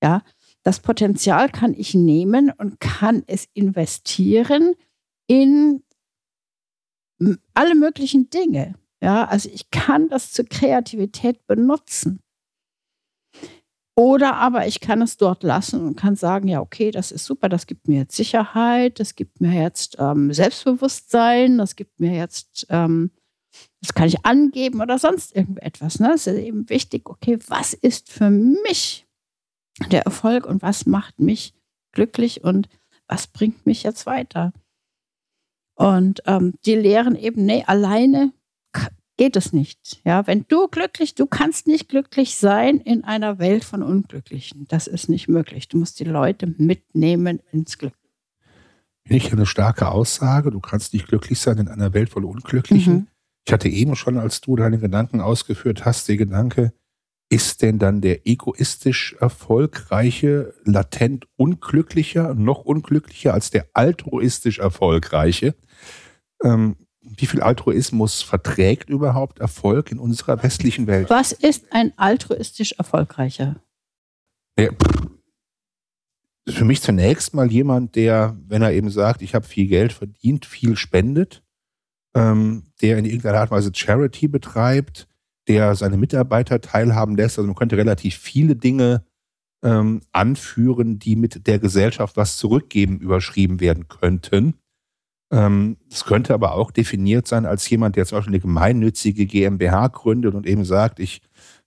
Ja, 0.00 0.22
das 0.62 0.78
Potenzial 0.78 1.48
kann 1.48 1.74
ich 1.74 1.94
nehmen 1.94 2.52
und 2.56 2.78
kann 2.78 3.24
es 3.26 3.48
investieren 3.54 4.74
in 5.26 5.82
alle 7.54 7.74
möglichen 7.74 8.30
Dinge. 8.30 8.76
Ja, 9.02 9.24
also 9.24 9.48
ich 9.52 9.70
kann 9.70 10.08
das 10.08 10.30
zur 10.30 10.44
Kreativität 10.44 11.44
benutzen. 11.48 12.20
Oder 13.98 14.36
aber 14.36 14.66
ich 14.66 14.80
kann 14.80 15.00
es 15.00 15.16
dort 15.16 15.42
lassen 15.42 15.80
und 15.80 15.96
kann 15.96 16.16
sagen, 16.16 16.48
ja, 16.48 16.60
okay, 16.60 16.90
das 16.90 17.10
ist 17.10 17.24
super, 17.24 17.48
das 17.48 17.66
gibt 17.66 17.88
mir 17.88 18.00
jetzt 18.00 18.14
Sicherheit, 18.14 19.00
das 19.00 19.14
gibt 19.14 19.40
mir 19.40 19.52
jetzt 19.52 19.96
ähm, 19.98 20.32
Selbstbewusstsein, 20.34 21.56
das 21.56 21.76
gibt 21.76 21.98
mir 21.98 22.14
jetzt, 22.14 22.66
ähm, 22.68 23.10
das 23.80 23.94
kann 23.94 24.08
ich 24.08 24.26
angeben 24.26 24.82
oder 24.82 24.98
sonst 24.98 25.34
irgendetwas. 25.34 25.98
Ne? 25.98 26.12
Es 26.14 26.26
ist 26.26 26.38
eben 26.38 26.68
wichtig, 26.68 27.08
okay, 27.08 27.38
was 27.48 27.72
ist 27.72 28.10
für 28.10 28.28
mich 28.28 29.06
der 29.90 30.02
Erfolg 30.02 30.44
und 30.44 30.60
was 30.60 30.84
macht 30.84 31.18
mich 31.18 31.54
glücklich 31.92 32.44
und 32.44 32.68
was 33.08 33.26
bringt 33.26 33.64
mich 33.64 33.82
jetzt 33.82 34.04
weiter? 34.04 34.52
Und 35.74 36.22
ähm, 36.26 36.54
die 36.66 36.74
lehren 36.74 37.16
eben, 37.16 37.46
nee, 37.46 37.64
alleine 37.66 38.32
geht 39.16 39.36
es 39.36 39.52
nicht. 39.52 40.00
Ja, 40.04 40.26
wenn 40.26 40.44
du 40.48 40.68
glücklich, 40.68 41.14
du 41.14 41.26
kannst 41.26 41.66
nicht 41.66 41.88
glücklich 41.88 42.36
sein 42.36 42.78
in 42.80 43.04
einer 43.04 43.38
Welt 43.38 43.64
von 43.64 43.82
Unglücklichen. 43.82 44.66
Das 44.68 44.86
ist 44.86 45.08
nicht 45.08 45.28
möglich. 45.28 45.68
Du 45.68 45.78
musst 45.78 46.00
die 46.00 46.04
Leute 46.04 46.46
mitnehmen 46.58 47.40
ins 47.52 47.78
Glück. 47.78 47.94
Ich 49.08 49.32
eine 49.32 49.46
starke 49.46 49.88
Aussage. 49.88 50.50
Du 50.50 50.60
kannst 50.60 50.92
nicht 50.92 51.06
glücklich 51.06 51.38
sein 51.38 51.58
in 51.58 51.68
einer 51.68 51.94
Welt 51.94 52.10
voll 52.10 52.24
Unglücklichen. 52.24 52.94
Mhm. 52.94 53.06
Ich 53.46 53.52
hatte 53.52 53.68
eben 53.68 53.94
schon, 53.94 54.18
als 54.18 54.40
du 54.40 54.56
deine 54.56 54.78
Gedanken 54.78 55.20
ausgeführt 55.20 55.84
hast, 55.84 56.08
der 56.08 56.16
Gedanke, 56.16 56.72
ist 57.28 57.62
denn 57.62 57.78
dann 57.78 58.00
der 58.00 58.26
egoistisch 58.26 59.16
erfolgreiche 59.18 60.54
latent 60.64 61.26
unglücklicher, 61.36 62.34
noch 62.34 62.64
unglücklicher 62.64 63.34
als 63.34 63.50
der 63.50 63.66
altruistisch 63.72 64.58
erfolgreiche? 64.58 65.54
Ähm, 66.42 66.76
wie 67.16 67.26
viel 67.26 67.40
Altruismus 67.40 68.22
verträgt 68.22 68.90
überhaupt 68.90 69.38
Erfolg 69.38 69.90
in 69.90 69.98
unserer 69.98 70.42
westlichen 70.42 70.86
Welt? 70.86 71.10
Was 71.10 71.32
ist 71.32 71.72
ein 71.72 71.92
altruistisch 71.96 72.72
erfolgreicher? 72.72 73.56
Ja, 74.58 74.70
für 76.48 76.64
mich 76.64 76.80
zunächst 76.80 77.34
mal 77.34 77.50
jemand, 77.50 77.96
der, 77.96 78.36
wenn 78.46 78.62
er 78.62 78.72
eben 78.72 78.90
sagt, 78.90 79.22
ich 79.22 79.34
habe 79.34 79.46
viel 79.46 79.66
Geld 79.66 79.92
verdient, 79.92 80.46
viel 80.46 80.76
spendet, 80.76 81.42
ähm, 82.14 82.64
der 82.80 82.98
in 82.98 83.04
irgendeiner 83.04 83.38
Art 83.38 83.50
und 83.50 83.56
Weise 83.56 83.72
Charity 83.74 84.28
betreibt, 84.28 85.08
der 85.48 85.74
seine 85.74 85.96
Mitarbeiter 85.96 86.60
teilhaben 86.60 87.16
lässt. 87.16 87.38
Also 87.38 87.46
man 87.46 87.56
könnte 87.56 87.76
relativ 87.76 88.16
viele 88.16 88.56
Dinge 88.56 89.04
ähm, 89.62 90.02
anführen, 90.12 90.98
die 90.98 91.16
mit 91.16 91.46
der 91.46 91.58
Gesellschaft 91.58 92.16
was 92.16 92.36
zurückgeben 92.36 93.00
überschrieben 93.00 93.60
werden 93.60 93.88
könnten. 93.88 94.54
Ähm, 95.30 95.76
es 95.90 96.04
könnte 96.04 96.34
aber 96.34 96.54
auch 96.54 96.70
definiert 96.70 97.26
sein 97.26 97.46
als 97.46 97.68
jemand, 97.68 97.96
der 97.96 98.06
zum 98.06 98.18
Beispiel 98.18 98.34
eine 98.34 98.40
gemeinnützige 98.40 99.26
GmbH 99.26 99.88
gründet 99.88 100.34
und 100.34 100.46
eben 100.46 100.64
sagt, 100.64 101.00
ich 101.00 101.20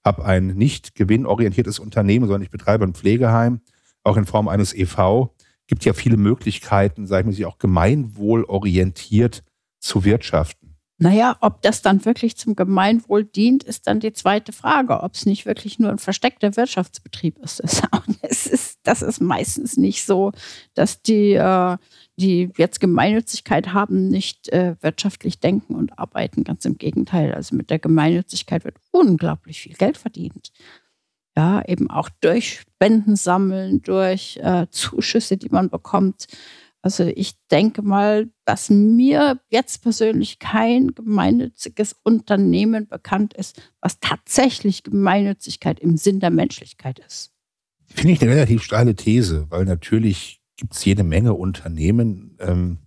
habe 0.04 0.24
ein 0.24 0.48
nicht 0.48 0.96
gewinnorientiertes 0.96 1.80
Unternehmen, 1.80 2.26
sondern 2.26 2.44
ich 2.44 2.52
betreibe 2.52 2.86
ein 2.86 2.94
Pflegeheim 2.94 3.62
auch 4.04 4.18
in 4.18 4.26
Form 4.26 4.48
eines 4.48 4.74
EV, 4.74 5.30
gibt 5.68 5.86
ja 5.86 5.94
viele 5.94 6.18
Möglichkeiten, 6.18 7.06
sag 7.06 7.20
ich 7.20 7.26
mal, 7.26 7.32
sich 7.34 7.46
auch 7.46 7.60
gemeinwohlorientiert 7.60 9.44
zu 9.80 10.04
wirtschaften. 10.04 10.70
Naja, 11.02 11.38
ob 11.40 11.62
das 11.62 11.82
dann 11.82 12.04
wirklich 12.04 12.36
zum 12.36 12.58
Gemeinwohl 12.58 13.24
dient, 13.24 13.64
ist 13.64 13.88
dann 13.88 14.02
die 14.02 14.12
zweite 14.12 14.52
Frage. 14.52 15.02
Ob 15.02 15.14
es 15.14 15.26
nicht 15.26 15.46
wirklich 15.46 15.80
nur 15.80 15.92
ein 15.92 15.98
versteckter 15.98 16.58
Wirtschaftsbetrieb 16.58 17.38
ist. 17.38 17.62
Das 17.62 18.48
ist, 18.48 18.69
das 18.84 19.02
ist 19.02 19.22
meistens 19.22 19.78
nicht 19.78 20.06
so, 20.06 20.32
dass 20.74 21.02
die, 21.02 21.34
äh, 21.34 21.78
die 22.18 22.50
jetzt 22.58 22.80
Gemeinnützigkeit 22.80 23.74
haben, 23.74 24.08
nicht 24.08 24.50
äh, 24.50 24.76
wirtschaftlich 24.82 25.40
denken 25.40 25.76
und 25.76 25.98
arbeiten. 26.00 26.44
Ganz 26.44 26.66
im 26.66 26.78
Gegenteil. 26.78 27.34
Also 27.34 27.56
mit 27.56 27.70
der 27.70 27.80
Gemeinnützigkeit 27.80 28.64
wird 28.64 28.78
unglaublich 28.92 29.62
viel 29.62 29.74
Geld 29.74 29.98
verdient. 29.98 30.52
Ja, 31.38 31.64
eben 31.66 31.90
auch 31.90 32.10
durch 32.22 32.62
Spenden 32.62 33.16
sammeln, 33.16 33.82
durch 33.82 34.40
äh, 34.42 34.68
Zuschüsse, 34.70 35.38
die 35.38 35.50
man 35.50 35.70
bekommt. 35.70 36.28
Also 36.82 37.04
ich 37.04 37.36
denke 37.48 37.82
mal, 37.82 38.30
dass 38.46 38.70
mir 38.70 39.40
jetzt 39.50 39.84
persönlich 39.84 40.40
kein 40.40 40.96
gemeinnütziges 40.96 41.96
Unternehmen 42.04 42.88
bekannt 42.88 43.34
ist, 43.34 43.62
was 43.82 44.00
tatsächlich 44.00 44.84
Gemeinnützigkeit 44.84 45.80
im 45.80 45.98
Sinn 45.98 46.22
der 46.22 46.30
Menschlichkeit 46.30 47.00
ist. 47.00 47.34
Finde 47.94 48.14
ich 48.14 48.22
eine 48.22 48.32
relativ 48.32 48.64
steile 48.64 48.96
These, 48.96 49.48
weil 49.50 49.66
natürlich 49.66 50.42
gibt 50.58 50.74
es 50.74 50.86
jede 50.86 51.04
Menge 51.04 51.34
Unternehmen, 51.34 52.38
ähm, 52.40 52.78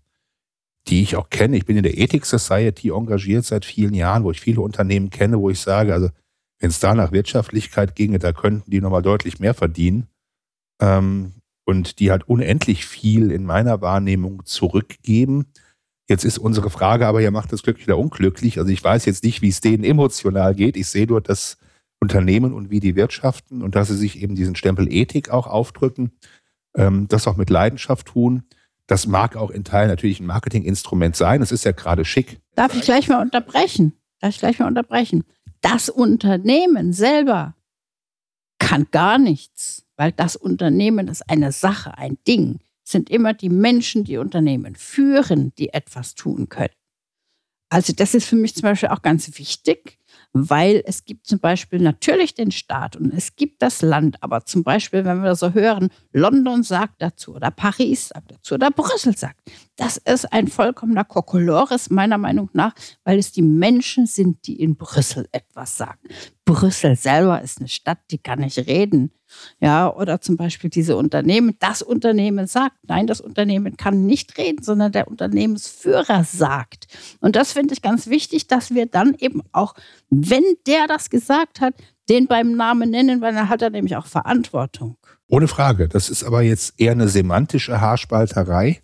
die 0.88 1.02
ich 1.02 1.16
auch 1.16 1.30
kenne. 1.30 1.56
Ich 1.56 1.64
bin 1.66 1.76
in 1.76 1.82
der 1.82 1.96
Ethik 1.96 2.24
Society 2.24 2.90
engagiert 2.90 3.44
seit 3.44 3.64
vielen 3.64 3.94
Jahren, 3.94 4.24
wo 4.24 4.30
ich 4.30 4.40
viele 4.40 4.60
Unternehmen 4.60 5.10
kenne, 5.10 5.38
wo 5.38 5.50
ich 5.50 5.60
sage, 5.60 5.92
also 5.92 6.10
wenn 6.58 6.70
es 6.70 6.80
da 6.80 6.94
nach 6.94 7.12
Wirtschaftlichkeit 7.12 7.94
ginge, 7.96 8.18
da 8.18 8.32
könnten 8.32 8.70
die 8.70 8.80
nochmal 8.80 9.02
deutlich 9.02 9.40
mehr 9.40 9.54
verdienen. 9.54 10.06
Ähm, 10.80 11.34
und 11.64 12.00
die 12.00 12.10
halt 12.10 12.28
unendlich 12.28 12.86
viel 12.86 13.30
in 13.30 13.44
meiner 13.44 13.80
Wahrnehmung 13.80 14.44
zurückgeben. 14.44 15.46
Jetzt 16.08 16.24
ist 16.24 16.38
unsere 16.38 16.70
Frage 16.70 17.06
aber, 17.06 17.20
ja, 17.20 17.30
macht 17.30 17.52
das 17.52 17.62
glücklich 17.62 17.86
oder 17.86 17.98
unglücklich? 17.98 18.58
Also 18.58 18.70
ich 18.70 18.82
weiß 18.82 19.04
jetzt 19.04 19.24
nicht, 19.24 19.42
wie 19.42 19.48
es 19.48 19.60
denen 19.60 19.84
emotional 19.84 20.54
geht. 20.54 20.76
Ich 20.76 20.88
sehe 20.88 21.06
nur 21.06 21.20
das 21.20 21.56
Unternehmen 22.02 22.52
und 22.52 22.68
wie 22.68 22.80
die 22.80 22.96
wirtschaften 22.96 23.62
und 23.62 23.76
dass 23.76 23.86
sie 23.86 23.96
sich 23.96 24.20
eben 24.20 24.34
diesen 24.34 24.56
Stempel 24.56 24.92
Ethik 24.92 25.30
auch 25.30 25.46
aufdrücken, 25.46 26.10
ähm, 26.76 27.06
das 27.06 27.28
auch 27.28 27.36
mit 27.36 27.48
Leidenschaft 27.48 28.08
tun. 28.08 28.42
Das 28.88 29.06
mag 29.06 29.36
auch 29.36 29.50
in 29.50 29.62
Teilen 29.62 29.88
natürlich 29.88 30.18
ein 30.18 30.26
Marketinginstrument 30.26 31.14
sein. 31.14 31.42
Es 31.42 31.52
ist 31.52 31.64
ja 31.64 31.70
gerade 31.70 32.04
schick. 32.04 32.40
Darf 32.56 32.74
ich 32.74 32.82
gleich 32.82 33.08
mal 33.08 33.22
unterbrechen? 33.22 33.92
Darf 34.18 34.30
ich 34.30 34.40
gleich 34.40 34.58
mal 34.58 34.66
unterbrechen? 34.66 35.22
Das 35.60 35.88
Unternehmen 35.88 36.92
selber 36.92 37.54
kann 38.58 38.88
gar 38.90 39.18
nichts, 39.18 39.86
weil 39.96 40.10
das 40.10 40.34
Unternehmen 40.34 41.06
ist 41.06 41.30
eine 41.30 41.52
Sache, 41.52 41.96
ein 41.98 42.18
Ding. 42.26 42.58
Es 42.84 42.90
sind 42.90 43.10
immer 43.10 43.32
die 43.32 43.48
Menschen, 43.48 44.02
die 44.02 44.16
Unternehmen 44.16 44.74
führen, 44.74 45.52
die 45.56 45.72
etwas 45.72 46.16
tun 46.16 46.48
können. 46.48 46.74
Also 47.68 47.92
das 47.92 48.14
ist 48.14 48.26
für 48.26 48.36
mich 48.36 48.54
zum 48.56 48.62
Beispiel 48.62 48.88
auch 48.88 49.02
ganz 49.02 49.38
wichtig, 49.38 49.98
weil 50.32 50.82
es 50.86 51.04
gibt 51.04 51.26
zum 51.26 51.38
Beispiel 51.38 51.80
natürlich 51.80 52.34
den 52.34 52.50
Staat 52.50 52.96
und 52.96 53.12
es 53.12 53.36
gibt 53.36 53.60
das 53.62 53.82
Land, 53.82 54.22
aber 54.22 54.44
zum 54.44 54.64
Beispiel, 54.64 55.04
wenn 55.04 55.22
wir 55.22 55.34
so 55.34 55.52
hören, 55.52 55.90
London 56.12 56.62
sagt 56.62 57.02
dazu 57.02 57.34
oder 57.34 57.50
Paris 57.50 58.08
sagt 58.08 58.32
dazu 58.32 58.54
oder 58.54 58.70
Brüssel 58.70 59.16
sagt, 59.16 59.40
das 59.76 59.98
ist 59.98 60.32
ein 60.32 60.48
vollkommener 60.48 61.04
Kokolores 61.04 61.90
meiner 61.90 62.18
Meinung 62.18 62.48
nach, 62.52 62.74
weil 63.04 63.18
es 63.18 63.32
die 63.32 63.42
Menschen 63.42 64.06
sind, 64.06 64.46
die 64.46 64.60
in 64.60 64.76
Brüssel 64.76 65.28
etwas 65.32 65.76
sagen. 65.76 66.00
Brüssel 66.44 66.96
selber 66.96 67.42
ist 67.42 67.58
eine 67.58 67.68
Stadt, 67.68 67.98
die 68.10 68.18
kann 68.18 68.40
nicht 68.40 68.58
reden. 68.58 69.12
Ja, 69.60 69.92
oder 69.92 70.20
zum 70.20 70.36
Beispiel 70.36 70.70
diese 70.70 70.96
Unternehmen, 70.96 71.56
das 71.60 71.82
Unternehmen 71.82 72.46
sagt, 72.46 72.76
nein, 72.88 73.06
das 73.06 73.20
Unternehmen 73.20 73.76
kann 73.76 74.06
nicht 74.06 74.38
reden, 74.38 74.62
sondern 74.62 74.92
der 74.92 75.08
Unternehmensführer 75.08 76.24
sagt. 76.24 76.86
Und 77.20 77.36
das 77.36 77.52
finde 77.52 77.74
ich 77.74 77.82
ganz 77.82 78.08
wichtig, 78.08 78.46
dass 78.46 78.74
wir 78.74 78.86
dann 78.86 79.14
eben 79.18 79.42
auch, 79.52 79.74
wenn 80.10 80.44
der 80.66 80.86
das 80.86 81.10
gesagt 81.10 81.60
hat, 81.60 81.74
den 82.08 82.26
beim 82.26 82.56
Namen 82.56 82.90
nennen, 82.90 83.20
weil 83.20 83.34
dann 83.34 83.48
hat 83.48 83.62
er 83.62 83.70
nämlich 83.70 83.96
auch 83.96 84.06
Verantwortung. 84.06 84.96
Ohne 85.28 85.48
Frage. 85.48 85.88
Das 85.88 86.10
ist 86.10 86.24
aber 86.24 86.42
jetzt 86.42 86.74
eher 86.78 86.92
eine 86.92 87.08
semantische 87.08 87.80
Haarspalterei, 87.80 88.82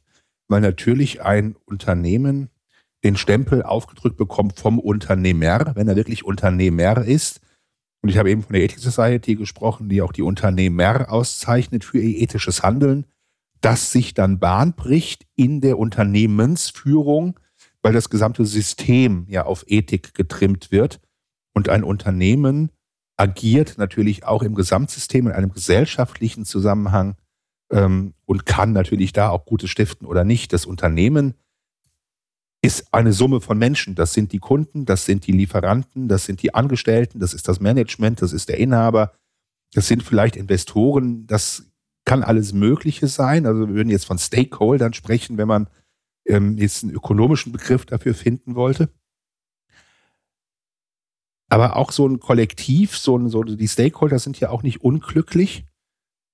weil 0.48 0.60
natürlich 0.60 1.22
ein 1.22 1.56
Unternehmen 1.66 2.50
den 3.04 3.16
Stempel 3.16 3.62
aufgedrückt 3.62 4.16
bekommt 4.16 4.58
vom 4.58 4.78
Unternehmer, 4.78 5.72
wenn 5.74 5.88
er 5.88 5.96
wirklich 5.96 6.24
Unternehmer 6.24 7.04
ist. 7.04 7.40
Und 8.02 8.10
ich 8.10 8.18
habe 8.18 8.30
eben 8.30 8.42
von 8.42 8.52
der 8.52 8.62
Ethic 8.62 8.78
Society 8.78 9.34
gesprochen, 9.34 9.88
die 9.88 10.02
auch 10.02 10.12
die 10.12 10.22
Unternehmer 10.22 11.10
auszeichnet 11.10 11.84
für 11.84 11.98
ihr 11.98 12.22
ethisches 12.22 12.62
Handeln, 12.62 13.06
das 13.60 13.90
sich 13.90 14.14
dann 14.14 14.38
Bahn 14.38 14.74
bricht 14.74 15.26
in 15.34 15.60
der 15.60 15.78
Unternehmensführung, 15.78 17.40
weil 17.82 17.92
das 17.92 18.08
gesamte 18.08 18.44
System 18.44 19.26
ja 19.28 19.44
auf 19.44 19.64
Ethik 19.66 20.14
getrimmt 20.14 20.70
wird. 20.70 21.00
Und 21.54 21.68
ein 21.68 21.82
Unternehmen 21.82 22.70
agiert 23.16 23.78
natürlich 23.78 24.24
auch 24.24 24.42
im 24.42 24.54
Gesamtsystem 24.54 25.26
in 25.26 25.32
einem 25.32 25.52
gesellschaftlichen 25.52 26.44
Zusammenhang 26.44 27.16
ähm, 27.72 28.14
und 28.26 28.46
kann 28.46 28.72
natürlich 28.72 29.12
da 29.12 29.30
auch 29.30 29.44
Gutes 29.44 29.70
stiften 29.70 30.06
oder 30.06 30.22
nicht. 30.22 30.52
Das 30.52 30.66
Unternehmen 30.66 31.34
ist 32.60 32.92
eine 32.92 33.12
Summe 33.12 33.40
von 33.40 33.58
Menschen. 33.58 33.94
Das 33.94 34.12
sind 34.12 34.32
die 34.32 34.40
Kunden, 34.40 34.84
das 34.84 35.04
sind 35.04 35.26
die 35.26 35.32
Lieferanten, 35.32 36.08
das 36.08 36.24
sind 36.24 36.42
die 36.42 36.54
Angestellten, 36.54 37.20
das 37.20 37.34
ist 37.34 37.48
das 37.48 37.60
Management, 37.60 38.20
das 38.20 38.32
ist 38.32 38.48
der 38.48 38.58
Inhaber, 38.58 39.12
das 39.72 39.86
sind 39.86 40.02
vielleicht 40.02 40.36
Investoren, 40.36 41.26
das 41.26 41.70
kann 42.04 42.22
alles 42.22 42.52
Mögliche 42.52 43.06
sein. 43.06 43.46
Also 43.46 43.68
wir 43.68 43.74
würden 43.74 43.90
jetzt 43.90 44.06
von 44.06 44.18
Stakeholdern 44.18 44.92
sprechen, 44.92 45.38
wenn 45.38 45.48
man 45.48 45.68
ähm, 46.26 46.58
jetzt 46.58 46.82
einen 46.82 46.94
ökonomischen 46.94 47.52
Begriff 47.52 47.86
dafür 47.86 48.14
finden 48.14 48.54
wollte. 48.54 48.88
Aber 51.50 51.76
auch 51.76 51.92
so 51.92 52.06
ein 52.06 52.18
Kollektiv, 52.18 52.96
so, 52.96 53.16
ein, 53.16 53.28
so 53.28 53.42
die 53.42 53.68
Stakeholder 53.68 54.18
sind 54.18 54.40
ja 54.40 54.50
auch 54.50 54.62
nicht 54.62 54.82
unglücklich, 54.82 55.64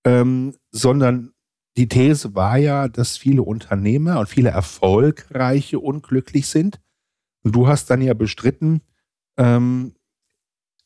ähm, 0.04 0.56
sondern 0.72 1.33
die 1.76 1.88
These 1.88 2.34
war 2.34 2.56
ja, 2.56 2.88
dass 2.88 3.16
viele 3.16 3.42
Unternehmer 3.42 4.20
und 4.20 4.28
viele 4.28 4.50
Erfolgreiche 4.50 5.80
unglücklich 5.80 6.46
sind. 6.46 6.80
Und 7.42 7.54
du 7.54 7.66
hast 7.66 7.90
dann 7.90 8.00
ja 8.00 8.14
bestritten, 8.14 8.80
ähm, 9.36 9.94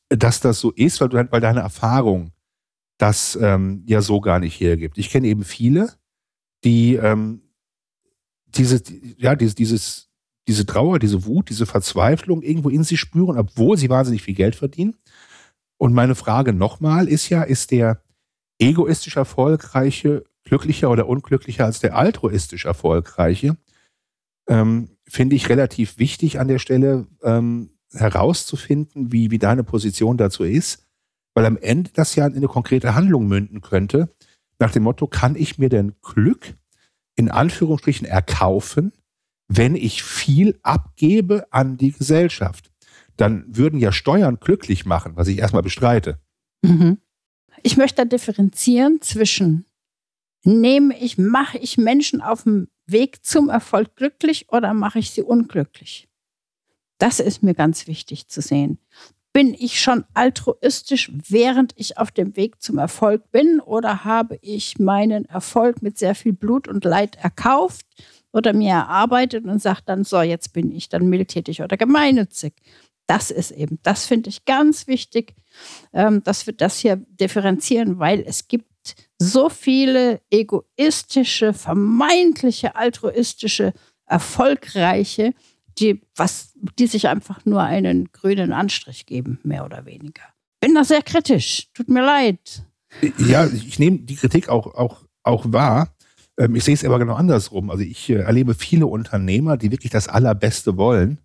dass 0.09 0.41
das 0.41 0.61
so 0.61 0.71
ist, 0.71 1.01
weil, 1.01 1.09
du, 1.11 1.31
weil 1.31 1.41
deine 1.41 1.61
Erfahrung 1.61 2.33
das 2.97 3.39
ähm, 3.41 3.85
ja 3.87 4.01
so 4.01 4.21
gar 4.21 4.41
nicht 4.41 4.59
hergibt. 4.59 4.99
Ich 4.99 5.11
kenne 5.11 5.29
eben 5.29 5.45
viele, 5.45 5.93
die 6.65 6.95
ähm, 6.95 7.43
diese, 8.47 8.83
ja, 9.19 9.37
dieses, 9.37 9.55
dieses, 9.55 10.11
diese 10.49 10.67
Trauer, 10.67 10.99
diese 10.99 11.25
Wut, 11.27 11.51
diese 11.51 11.67
Verzweiflung 11.67 12.43
irgendwo 12.43 12.71
in 12.71 12.83
sich 12.83 12.99
spüren, 12.99 13.39
obwohl 13.39 13.77
sie 13.77 13.91
wahnsinnig 13.91 14.23
viel 14.23 14.35
Geld 14.35 14.57
verdienen. 14.57 14.97
Und 15.77 15.93
meine 15.93 16.15
Frage 16.15 16.53
nochmal 16.53 17.07
ist 17.07 17.29
ja, 17.29 17.43
ist 17.43 17.71
der 17.71 18.03
egoistisch 18.59 19.17
erfolgreiche 19.17 20.25
glücklicher 20.49 20.91
oder 20.91 21.09
unglücklicher 21.09 21.65
als 21.65 21.81
der 21.81 21.97
altruistisch 21.97 22.65
erfolgreiche, 22.65 23.57
ähm, 24.49 24.97
finde 25.09 25.37
ich 25.37 25.49
relativ 25.49 25.99
wichtig 25.99 26.41
an 26.41 26.49
der 26.49 26.59
Stelle, 26.59 27.07
ähm, 27.23 27.71
herauszufinden, 27.93 29.13
wie, 29.13 29.31
wie 29.31 29.39
deine 29.39 29.65
Position 29.65 30.17
dazu 30.17 30.45
ist, 30.45 30.87
weil 31.35 31.47
am 31.47 31.57
Ende 31.57 31.91
das 31.95 32.15
ja 32.17 32.27
in 32.27 32.37
eine 32.37 32.49
konkrete 32.49 32.95
Handlung 32.95 33.27
münden 33.27 33.61
könnte, 33.61 34.15
nach 34.59 34.73
dem 34.73 34.83
Motto, 34.83 35.07
kann 35.07 35.37
ich 35.37 35.59
mir 35.59 35.69
denn 35.69 35.95
Glück 36.03 36.55
in 37.17 37.31
Anführungsstrichen 37.31 38.07
erkaufen, 38.07 38.93
wenn 39.47 39.75
ich 39.75 40.03
viel 40.03 40.59
abgebe 40.63 41.47
an 41.51 41.77
die 41.77 41.93
Gesellschaft? 41.93 42.71
Dann 43.17 43.45
würden 43.49 43.79
ja 43.79 43.93
Steuern 43.93 44.39
glücklich 44.41 44.85
machen, 44.85 45.17
was 45.17 45.29
ich 45.29 45.39
erstmal 45.39 45.63
bestreite. 45.63 46.19
Mhm. 46.63 46.99
Ich 47.63 47.77
möchte 47.77 48.07
differenzieren 48.07 49.01
zwischen 49.01 49.65
nehme 50.45 50.99
ich, 50.99 51.19
mache 51.19 51.59
ich 51.59 51.79
Menschen 51.79 52.21
auf 52.21 52.45
dem 52.45 52.69
Weg 52.87 53.25
zum 53.25 53.49
Erfolg 53.49 53.97
glücklich 53.97 54.47
oder 54.51 54.73
mache 54.75 54.99
ich 54.99 55.11
sie 55.11 55.23
unglücklich? 55.23 56.09
Das 56.99 57.21
ist 57.21 57.43
mir 57.43 57.55
ganz 57.55 57.87
wichtig 57.87 58.29
zu 58.29 58.41
sehen. 58.41 58.79
Bin 59.33 59.55
ich 59.55 59.81
schon 59.81 60.05
altruistisch, 60.15 61.13
während 61.29 61.73
ich 61.77 61.99
auf 61.99 62.11
dem 62.11 62.35
Weg 62.37 62.61
zum 62.61 62.79
Erfolg 62.79 63.31
bin 63.31 63.61
oder 63.61 64.05
habe 64.05 64.39
ich 64.43 64.79
meinen 64.79 65.27
Erfolg 65.27 65.83
mit 65.83 65.99
sehr 65.99 66.15
viel 66.15 66.33
Blut 66.33 66.67
und 66.67 66.85
Leid 66.85 67.17
erkauft 67.23 67.87
oder 68.33 68.53
mir 68.53 68.71
erarbeitet 68.71 69.45
und 69.45 69.63
sage 69.63 69.83
dann, 69.85 70.03
so, 70.03 70.21
jetzt 70.23 70.53
bin 70.53 70.73
ich 70.73 70.89
dann 70.89 71.09
mildtätig 71.09 71.63
oder 71.63 71.77
gemeinnützig? 71.77 72.55
Das 73.07 73.31
ist 73.31 73.53
eben, 73.53 73.79
das 73.83 74.07
finde 74.07 74.29
ich 74.29 74.45
ganz 74.45 74.87
wichtig, 74.87 75.35
ähm, 75.93 76.23
dass 76.25 76.47
wir 76.47 76.55
das 76.55 76.79
hier 76.79 76.97
differenzieren, 76.97 77.99
weil 77.99 78.21
es 78.27 78.49
gibt 78.49 78.67
so 79.19 79.49
viele 79.49 80.21
egoistische, 80.31 81.53
vermeintliche 81.53 82.77
altruistische, 82.77 83.73
erfolgreiche, 84.07 85.35
die, 85.79 86.01
was, 86.17 86.53
die 86.79 86.87
sich 86.87 87.09
einfach 87.09 87.45
nur 87.45 87.63
einen 87.63 88.11
grünen 88.13 88.53
Anstrich 88.53 89.07
geben, 89.07 89.39
mehr 89.43 89.65
oder 89.65 89.85
weniger. 89.85 90.23
Bin 90.61 90.75
da 90.75 90.85
sehr 90.85 91.03
kritisch, 91.03 91.69
tut 91.75 91.89
mir 91.89 92.05
leid. 92.05 92.65
Ja, 93.19 93.47
ich 93.47 93.79
nehme 93.79 93.99
die 93.99 94.17
Kritik 94.17 94.49
auch, 94.49 94.75
auch, 94.75 95.05
auch 95.23 95.53
wahr. 95.53 95.95
Ähm, 96.39 96.57
ich 96.57 96.65
sehe 96.65 96.75
es 96.75 96.85
aber 96.85 96.99
genau 96.99 97.15
andersrum. 97.15 97.71
Also 97.71 97.85
ich 97.85 98.09
äh, 98.09 98.15
erlebe 98.15 98.55
viele 98.55 98.87
Unternehmer, 98.87 99.57
die 99.57 99.71
wirklich 99.71 99.93
das 99.93 100.09
Allerbeste 100.09 100.77
wollen 100.77 101.19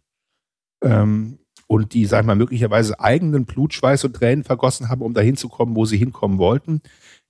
ähm, 0.84 1.40
und 1.68 1.94
die, 1.94 2.06
sagen 2.06 2.28
wir 2.28 2.36
mal, 2.36 2.40
möglicherweise 2.40 3.00
eigenen 3.00 3.46
Blut, 3.46 3.74
Schweiß 3.74 4.04
und 4.04 4.16
Tränen 4.16 4.44
vergossen 4.44 4.90
haben, 4.90 5.02
um 5.02 5.14
dahin 5.14 5.38
zu 5.38 5.48
kommen, 5.48 5.76
wo 5.76 5.86
sie 5.86 5.98
hinkommen 5.98 6.38
wollten 6.38 6.82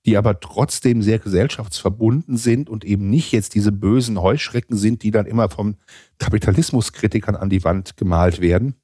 die 0.06 0.16
aber 0.16 0.40
trotzdem 0.40 1.02
sehr 1.02 1.18
gesellschaftsverbunden 1.18 2.36
sind 2.36 2.68
und 2.68 2.84
eben 2.84 3.08
nicht 3.08 3.32
jetzt 3.32 3.54
diese 3.54 3.72
bösen 3.72 4.20
Heuschrecken 4.20 4.76
sind, 4.76 5.02
die 5.02 5.10
dann 5.10 5.26
immer 5.26 5.48
vom 5.48 5.76
Kapitalismuskritikern 6.18 7.36
an 7.36 7.48
die 7.48 7.64
Wand 7.64 7.96
gemalt 7.96 8.40
werden. 8.40 8.74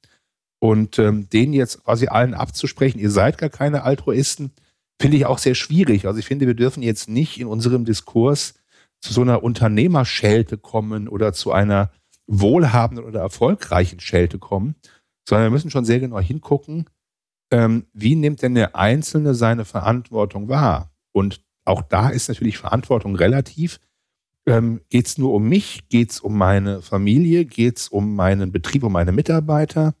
Und 0.59 0.99
ähm, 0.99 1.29
denen 1.29 1.53
jetzt 1.53 1.83
quasi 1.83 2.07
allen 2.07 2.33
abzusprechen, 2.33 2.99
ihr 2.99 3.11
seid 3.11 3.37
gar 3.37 3.49
keine 3.49 3.83
Altruisten, 3.83 4.51
finde 4.99 5.17
ich 5.17 5.25
auch 5.25 5.39
sehr 5.39 5.55
schwierig. 5.55 6.05
Also 6.05 6.19
ich 6.19 6.25
finde, 6.25 6.47
wir 6.47 6.53
dürfen 6.53 6.83
jetzt 6.83 7.09
nicht 7.09 7.39
in 7.39 7.47
unserem 7.47 7.85
Diskurs 7.85 8.55
zu 8.99 9.13
so 9.13 9.21
einer 9.21 9.43
Unternehmerschelte 9.43 10.57
kommen 10.57 11.07
oder 11.07 11.33
zu 11.33 11.51
einer 11.51 11.91
wohlhabenden 12.27 13.05
oder 13.05 13.19
erfolgreichen 13.19 13.99
Schelte 13.99 14.37
kommen, 14.37 14.75
sondern 15.27 15.47
wir 15.47 15.51
müssen 15.51 15.71
schon 15.71 15.85
sehr 15.85 15.99
genau 15.99 16.19
hingucken, 16.19 16.85
ähm, 17.51 17.87
wie 17.93 18.15
nimmt 18.15 18.41
denn 18.41 18.55
der 18.55 18.75
Einzelne 18.75 19.33
seine 19.33 19.65
Verantwortung 19.65 20.47
wahr? 20.47 20.90
Und 21.11 21.43
auch 21.65 21.81
da 21.81 22.09
ist 22.09 22.27
natürlich 22.29 22.57
Verantwortung 22.57 23.15
relativ. 23.15 23.79
Ähm, 24.45 24.81
geht 24.89 25.07
es 25.07 25.17
nur 25.17 25.33
um 25.33 25.47
mich? 25.47 25.87
Geht 25.89 26.11
es 26.11 26.19
um 26.19 26.37
meine 26.37 26.81
Familie? 26.81 27.45
Geht 27.45 27.77
es 27.77 27.87
um 27.89 28.15
meinen 28.15 28.51
Betrieb, 28.51 28.83
um 28.83 28.93
meine 28.93 29.11
Mitarbeiter? 29.11 29.95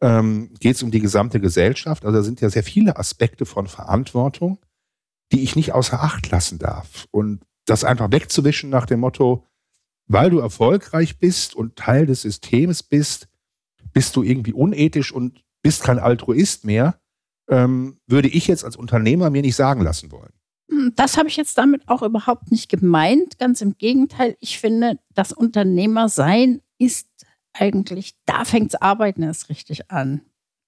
Ähm, 0.00 0.54
Geht 0.60 0.76
es 0.76 0.82
um 0.82 0.90
die 0.90 1.00
gesamte 1.00 1.40
Gesellschaft? 1.40 2.04
Also 2.04 2.18
da 2.18 2.22
sind 2.22 2.40
ja 2.40 2.50
sehr 2.50 2.62
viele 2.62 2.96
Aspekte 2.96 3.46
von 3.46 3.66
Verantwortung, 3.66 4.58
die 5.32 5.42
ich 5.42 5.56
nicht 5.56 5.72
außer 5.72 6.02
Acht 6.02 6.30
lassen 6.30 6.58
darf. 6.58 7.06
Und 7.10 7.42
das 7.64 7.82
einfach 7.82 8.12
wegzuwischen 8.12 8.70
nach 8.70 8.86
dem 8.86 9.00
Motto, 9.00 9.44
weil 10.06 10.30
du 10.30 10.38
erfolgreich 10.38 11.18
bist 11.18 11.56
und 11.56 11.76
Teil 11.76 12.06
des 12.06 12.22
Systems 12.22 12.82
bist, 12.82 13.28
bist 13.92 14.14
du 14.14 14.22
irgendwie 14.22 14.52
unethisch 14.52 15.10
und 15.10 15.42
bist 15.62 15.82
kein 15.82 15.98
Altruist 15.98 16.64
mehr 16.64 17.00
ähm, 17.48 17.98
würde 18.06 18.28
ich 18.28 18.46
jetzt 18.46 18.64
als 18.64 18.76
Unternehmer 18.76 19.30
mir 19.30 19.42
nicht 19.42 19.56
sagen 19.56 19.82
lassen 19.82 20.10
wollen. 20.12 20.32
Hm, 20.70 20.92
das 20.96 21.16
habe 21.16 21.28
ich 21.28 21.36
jetzt 21.36 21.56
damit 21.58 21.88
auch 21.88 22.02
überhaupt 22.02 22.50
nicht 22.50 22.68
gemeint. 22.68 23.38
Ganz 23.38 23.60
im 23.60 23.76
Gegenteil, 23.78 24.36
ich 24.40 24.58
finde, 24.58 24.98
das 25.14 25.32
Unternehmersein 25.32 26.60
ist 26.78 27.08
eigentlich, 27.52 28.14
da 28.26 28.44
fängt 28.44 28.82
Arbeiten 28.82 29.22
erst 29.22 29.48
richtig 29.48 29.90
an. 29.90 30.22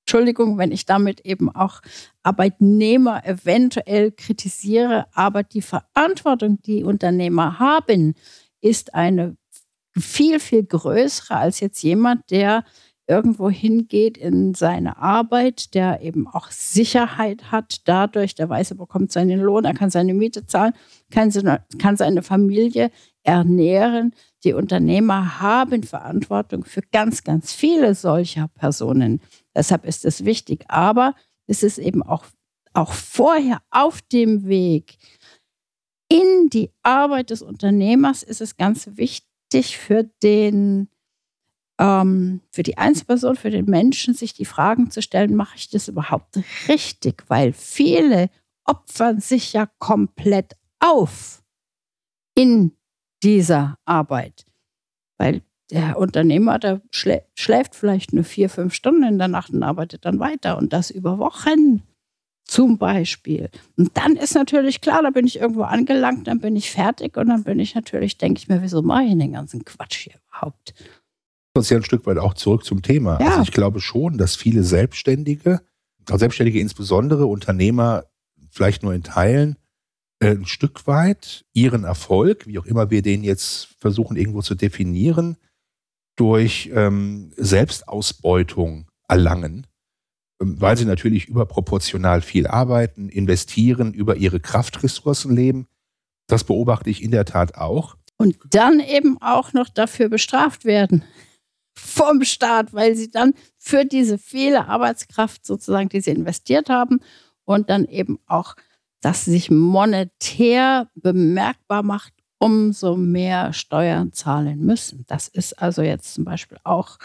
Entschuldigung, 0.07 0.57
wenn 0.57 0.73
ich 0.73 0.87
damit 0.87 1.21
eben 1.21 1.55
auch 1.55 1.83
Arbeitnehmer 2.23 3.27
eventuell 3.27 4.11
kritisiere, 4.11 5.07
aber 5.13 5.43
die 5.43 5.61
Verantwortung, 5.61 6.63
die 6.63 6.83
Unternehmer 6.83 7.59
haben, 7.59 8.15
ist 8.63 8.95
eine 8.95 9.37
viel, 9.99 10.41
viel 10.41 10.65
größere 10.65 11.37
als 11.37 11.61
jetzt 11.61 11.83
jemand, 11.83 12.31
der 12.31 12.65
irgendwo 13.09 13.49
hingeht 13.49 14.19
in 14.19 14.55
seine 14.55 14.99
Arbeit, 14.99 15.75
der 15.75 16.03
eben 16.03 16.29
auch 16.29 16.51
Sicherheit 16.51 17.51
hat 17.51 17.89
dadurch, 17.89 18.35
der 18.35 18.49
weiß, 18.49 18.73
er 18.73 18.77
bekommt 18.77 19.11
seinen 19.11 19.41
Lohn, 19.41 19.65
er 19.65 19.75
kann 19.75 19.89
seine 19.89 20.13
Miete 20.13 20.47
zahlen, 20.47 20.75
kann 21.11 21.31
seine, 21.31 22.23
Familie 22.23 22.91
ernähren. 23.23 24.13
Die 24.45 24.53
Unternehmer 24.53 25.41
haben 25.41 25.83
Verantwortung 25.83 26.65
für 26.65 26.83
ganz, 26.93 27.25
ganz 27.25 27.53
viele 27.53 27.95
solcher 27.95 28.49
Personen. 28.49 29.21
Deshalb 29.57 29.87
ist 29.87 30.05
es 30.05 30.25
wichtig. 30.27 30.67
Aber 30.69 31.15
es 31.47 31.63
ist 31.63 31.79
eben 31.79 32.03
auch, 32.03 32.27
auch 32.75 32.93
vorher 32.93 33.59
auf 33.71 34.03
dem 34.03 34.47
Weg 34.47 34.99
in 36.11 36.49
die 36.51 36.71
Arbeit 36.83 37.31
des 37.31 37.43
Unternehmers 37.43 38.23
ist 38.23 38.41
es 38.41 38.57
ganz 38.57 38.89
wichtig 38.95 39.79
für 39.79 40.05
den 40.23 40.89
ähm, 41.79 42.41
für 42.51 42.63
die 42.63 42.79
Einzelperson, 42.79 43.37
für 43.37 43.51
den 43.51 43.67
Menschen, 43.67 44.15
sich 44.15 44.35
die 44.35 44.45
Fragen 44.45 44.91
zu 44.91 45.03
stellen, 45.03 45.35
mache 45.35 45.57
ich 45.57 45.71
das 45.71 45.89
überhaupt 45.89 46.39
richtig? 46.69 47.25
Weil 47.29 47.53
viele 47.53 48.31
opfern 48.65 49.21
sich 49.21 49.53
ja 49.53 49.67
komplett 49.79 50.55
auf 50.81 51.43
in 52.35 52.73
dieser 53.23 53.79
Arbeit. 53.85 54.45
Weil 55.17 55.43
der 55.71 55.99
Unternehmer, 55.99 56.59
der 56.59 56.81
schlä 56.91 57.23
schläft 57.35 57.75
vielleicht 57.75 58.13
nur 58.13 58.25
vier, 58.25 58.49
fünf 58.49 58.75
Stunden 58.75 59.03
in 59.03 59.19
der 59.19 59.29
Nacht 59.29 59.51
und 59.51 59.63
arbeitet 59.63 60.05
dann 60.05 60.19
weiter 60.19 60.57
und 60.57 60.73
das 60.73 60.91
über 60.91 61.19
Wochen 61.19 61.83
zum 62.45 62.79
Beispiel. 62.79 63.51
Und 63.77 63.97
dann 63.97 64.17
ist 64.17 64.35
natürlich 64.35 64.81
klar, 64.81 65.03
da 65.03 65.11
bin 65.11 65.27
ich 65.27 65.39
irgendwo 65.39 65.63
angelangt, 65.63 66.27
dann 66.27 66.41
bin 66.41 66.57
ich 66.57 66.71
fertig 66.71 67.17
und 67.19 67.29
dann 67.29 67.45
bin 67.45 67.59
ich 67.59 67.75
natürlich, 67.75 68.17
denke 68.17 68.39
ich 68.39 68.49
mir, 68.49 68.63
wieso 68.63 68.81
mache 68.81 69.05
ich 69.05 69.19
den 69.19 69.33
ganzen 69.33 69.65
Quatsch 69.65 70.05
hier 70.05 70.15
überhaupt? 70.29 70.75
Uns 71.55 71.71
ja 71.71 71.77
ein 71.77 71.85
Stück 71.85 72.07
weit 72.07 72.19
auch 72.19 72.35
zurück 72.35 72.65
zum 72.65 72.83
Thema. 72.83 73.21
Ja. 73.21 73.31
Also 73.31 73.43
ich 73.43 73.53
glaube 73.53 73.81
schon, 73.81 74.19
dass 74.19 74.37
viele 74.37 74.63
Selbstständige, 74.63 75.61
also 76.07 76.19
Selbstständige 76.19 76.61
insbesondere, 76.61 77.27
Unternehmer 77.27 78.05
vielleicht 78.51 78.83
nur 78.83 78.95
in 78.95 79.03
Teilen, 79.03 79.57
äh, 80.21 80.31
ein 80.31 80.47
Stück 80.47 80.87
weit 80.87 81.45
ihren 81.53 81.85
Erfolg, 81.85 82.47
wie 82.47 82.59
auch 82.59 82.67
immer 82.67 82.91
wir 82.91 83.03
den 83.03 83.23
jetzt 83.23 83.77
versuchen 83.79 84.17
irgendwo 84.17 84.43
zu 84.43 84.55
definieren, 84.55 85.37
durch 86.17 86.71
ähm, 86.75 87.33
Selbstausbeutung 87.37 88.89
erlangen, 89.09 89.67
ähm, 90.41 90.61
weil 90.61 90.77
sie 90.77 90.87
natürlich 90.87 91.27
überproportional 91.29 92.23
viel 92.23 92.47
arbeiten, 92.47 93.09
investieren, 93.09 93.95
über 93.95 94.17
ihre 94.17 94.41
Kraftressourcen 94.41 95.35
leben. 95.35 95.69
Das 96.27 96.45
beobachte 96.45 96.91
ich 96.91 97.03
in 97.03 97.13
der 97.13 97.25
Tat 97.25 97.55
auch. 97.55 97.97
Und 98.17 98.37
dann 98.51 98.81
eben 98.81 99.23
auch 99.23 99.53
noch 99.53 99.69
dafür 99.69 100.09
bestraft 100.09 100.65
werden 100.65 101.05
vom 101.79 102.25
Staat, 102.25 102.73
weil 102.73 102.97
sie 102.97 103.11
dann 103.11 103.35
für 103.57 103.85
diese 103.85 104.19
viele 104.19 104.69
Arbeitskraft 104.69 105.47
sozusagen, 105.47 105.89
die 105.89 106.01
sie 106.01 106.11
investiert 106.11 106.69
haben 106.69 107.01
und 107.45 107.71
dann 107.71 107.85
eben 107.85 108.19
auch, 108.27 108.55
dass 109.01 109.25
sich 109.25 109.51
monetär 109.51 110.91
bemerkbar 110.95 111.83
macht, 111.83 112.13
umso 112.39 112.97
mehr 112.97 113.53
Steuern 113.53 114.13
zahlen 114.13 114.61
müssen. 114.61 115.05
Das 115.09 115.29
ist 115.29 115.61
also 115.61 115.83
jetzt 115.83 116.15
zum 116.15 116.25
Beispiel 116.25 116.59
auch 116.65 116.99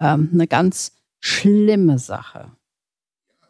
ähm, 0.00 0.30
eine 0.32 0.46
ganz 0.46 0.92
schlimme 1.20 1.98
Sache. 1.98 2.52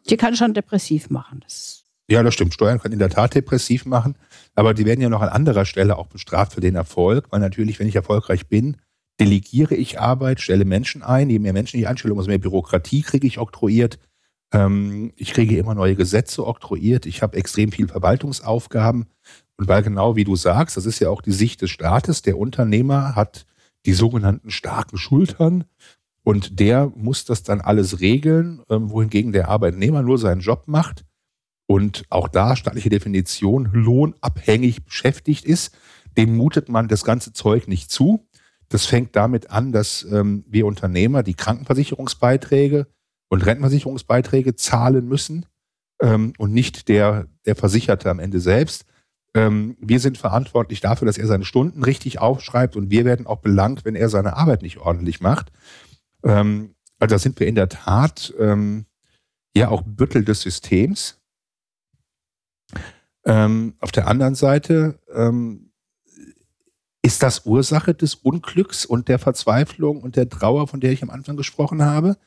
Die 0.09 0.17
kann 0.17 0.35
schon 0.35 0.53
depressiv 0.53 1.09
machen. 1.09 1.39
Das 1.43 1.83
ja, 2.09 2.21
das 2.21 2.33
stimmt. 2.33 2.53
Steuern 2.53 2.79
können 2.79 2.93
in 2.93 2.99
der 2.99 3.09
Tat 3.09 3.33
depressiv 3.33 3.85
machen, 3.85 4.17
aber 4.55 4.73
die 4.73 4.85
werden 4.85 5.01
ja 5.01 5.09
noch 5.09 5.21
an 5.21 5.29
anderer 5.29 5.65
Stelle 5.65 5.97
auch 5.97 6.07
bestraft 6.07 6.53
für 6.53 6.61
den 6.61 6.75
Erfolg, 6.75 7.27
weil 7.31 7.39
natürlich, 7.39 7.79
wenn 7.79 7.87
ich 7.87 7.95
erfolgreich 7.95 8.47
bin, 8.47 8.77
delegiere 9.19 9.75
ich 9.75 9.99
Arbeit, 9.99 10.41
stelle 10.41 10.65
Menschen 10.65 11.03
ein. 11.03 11.29
Je 11.29 11.39
mehr 11.39 11.53
Menschen 11.53 11.79
ich 11.79 11.87
einstelle, 11.87 12.13
umso 12.13 12.27
mehr 12.27 12.39
Bürokratie 12.39 13.01
kriege 13.03 13.27
ich 13.27 13.39
oktroyiert. 13.39 13.99
Ähm, 14.53 15.13
ich 15.15 15.33
kriege 15.33 15.57
immer 15.57 15.75
neue 15.75 15.95
Gesetze 15.95 16.45
oktroyiert. 16.45 17.05
Ich 17.05 17.21
habe 17.21 17.37
extrem 17.37 17.71
viel 17.71 17.87
Verwaltungsaufgaben. 17.87 19.07
Und 19.57 19.67
weil 19.67 19.83
genau 19.83 20.15
wie 20.15 20.23
du 20.23 20.35
sagst, 20.35 20.77
das 20.77 20.85
ist 20.85 20.99
ja 20.99 21.09
auch 21.09 21.21
die 21.21 21.31
Sicht 21.31 21.61
des 21.61 21.71
Staates, 21.71 22.21
der 22.23 22.37
Unternehmer 22.37 23.15
hat 23.15 23.45
die 23.85 23.93
sogenannten 23.93 24.49
starken 24.51 24.97
Schultern 24.97 25.65
Und 26.23 26.59
der 26.59 26.91
muss 26.95 27.25
das 27.25 27.43
dann 27.43 27.61
alles 27.61 27.99
regeln, 27.99 28.61
ähm, 28.69 28.89
wohingegen 28.91 29.33
der 29.33 29.49
Arbeitnehmer 29.49 30.01
nur 30.01 30.17
seinen 30.17 30.41
Job 30.41 30.63
macht 30.67 31.05
und 31.67 32.05
auch 32.09 32.27
da 32.27 32.55
staatliche 32.55 32.89
Definition 32.89 33.69
lohnabhängig 33.73 34.85
beschäftigt 34.85 35.45
ist. 35.45 35.75
Dem 36.17 36.37
mutet 36.37 36.69
man 36.69 36.87
das 36.87 37.03
ganze 37.03 37.33
Zeug 37.33 37.67
nicht 37.67 37.91
zu. 37.91 38.25
Das 38.73 38.87
fängt 38.87 39.15
damit 39.15 39.51
an, 39.51 39.71
dass 39.71 40.01
ähm, 40.01 40.45
wir 40.47 40.65
Unternehmer 40.65 41.21
die 41.21 41.35
Krankenversicherungsbeiträge 41.35 42.87
und 43.29 43.45
Rentenversicherungsbeiträge 43.45 44.55
zahlen 44.55 45.07
müssen 45.07 45.45
ähm, 46.01 46.33
und 46.39 46.53
nicht 46.53 46.87
der, 46.87 47.27
der 47.45 47.55
Versicherte 47.55 48.09
am 48.09 48.17
Ende 48.17 48.39
selbst. 48.39 48.85
Ähm, 49.35 49.77
wir 49.79 49.99
sind 49.99 50.17
verantwortlich 50.17 50.81
dafür, 50.81 51.05
dass 51.05 51.19
er 51.19 51.27
seine 51.27 51.45
Stunden 51.45 51.83
richtig 51.83 52.17
aufschreibt 52.17 52.75
und 52.75 52.89
wir 52.89 53.05
werden 53.05 53.27
auch 53.27 53.41
belangt, 53.41 53.85
wenn 53.85 53.93
er 53.93 54.09
seine 54.09 54.37
Arbeit 54.37 54.63
nicht 54.63 54.79
ordentlich 54.79 55.21
macht. 55.21 55.51
Ähm, 56.23 56.73
also 56.97 57.13
da 57.13 57.19
sind 57.19 57.39
wir 57.39 57.45
in 57.45 57.53
der 57.53 57.69
Tat 57.69 58.33
ähm, 58.39 58.87
ja 59.55 59.69
auch 59.69 59.83
Büttel 59.85 60.25
des 60.25 60.41
Systems. 60.41 61.21
Ähm, 63.23 63.75
auf 63.77 63.91
der 63.91 64.07
anderen 64.07 64.33
Seite 64.33 64.99
ähm, 65.13 65.62
ist 67.05 67.21
das 67.21 67.45
Ursache 67.45 67.93
des 67.93 68.15
Unglücks 68.15 68.85
und 68.85 69.09
der 69.09 69.19
Verzweiflung 69.19 70.01
und 70.01 70.15
der 70.15 70.29
Trauer, 70.29 70.67
von 70.67 70.79
der 70.79 70.93
ich 70.93 71.03
am 71.03 71.09
Anfang 71.09 71.35
gesprochen 71.35 71.83
habe? 71.83 72.17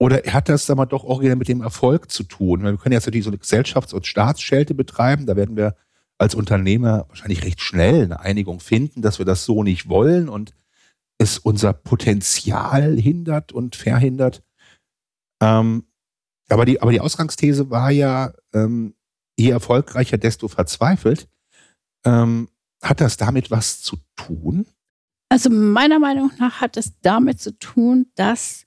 Oder 0.00 0.22
hat 0.32 0.48
das 0.48 0.66
dann 0.66 0.78
mal 0.78 0.86
doch 0.86 1.04
auch 1.04 1.20
wieder 1.20 1.36
mit 1.36 1.46
dem 1.46 1.60
Erfolg 1.60 2.10
zu 2.10 2.24
tun? 2.24 2.64
Wir 2.64 2.76
können 2.76 2.94
jetzt 2.94 3.06
natürlich 3.06 3.24
so 3.24 3.30
eine 3.30 3.38
Gesellschafts- 3.38 3.94
und 3.94 4.06
Staatsschelte 4.06 4.74
betreiben. 4.74 5.26
Da 5.26 5.36
werden 5.36 5.56
wir 5.56 5.76
als 6.18 6.34
Unternehmer 6.34 7.04
wahrscheinlich 7.08 7.44
recht 7.44 7.60
schnell 7.60 8.04
eine 8.04 8.20
Einigung 8.20 8.60
finden, 8.60 9.02
dass 9.02 9.18
wir 9.18 9.26
das 9.26 9.44
so 9.44 9.62
nicht 9.62 9.88
wollen 9.88 10.28
und 10.28 10.54
es 11.18 11.38
unser 11.38 11.72
Potenzial 11.72 12.96
hindert 12.96 13.52
und 13.52 13.76
verhindert. 13.76 14.42
Ähm, 15.40 15.84
aber, 16.48 16.64
die, 16.64 16.80
aber 16.80 16.92
die 16.92 17.00
Ausgangsthese 17.00 17.70
war 17.70 17.90
ja, 17.90 18.32
ähm, 18.54 18.94
je 19.36 19.50
erfolgreicher, 19.50 20.18
desto 20.18 20.48
verzweifelt. 20.48 21.28
Ähm, 22.04 22.48
hat 22.82 23.00
das 23.00 23.16
damit 23.16 23.50
was 23.50 23.80
zu 23.82 23.96
tun? 24.16 24.66
Also 25.28 25.48
meiner 25.48 25.98
Meinung 25.98 26.30
nach 26.38 26.60
hat 26.60 26.76
es 26.76 27.00
damit 27.00 27.40
zu 27.40 27.58
tun, 27.58 28.10
dass 28.16 28.66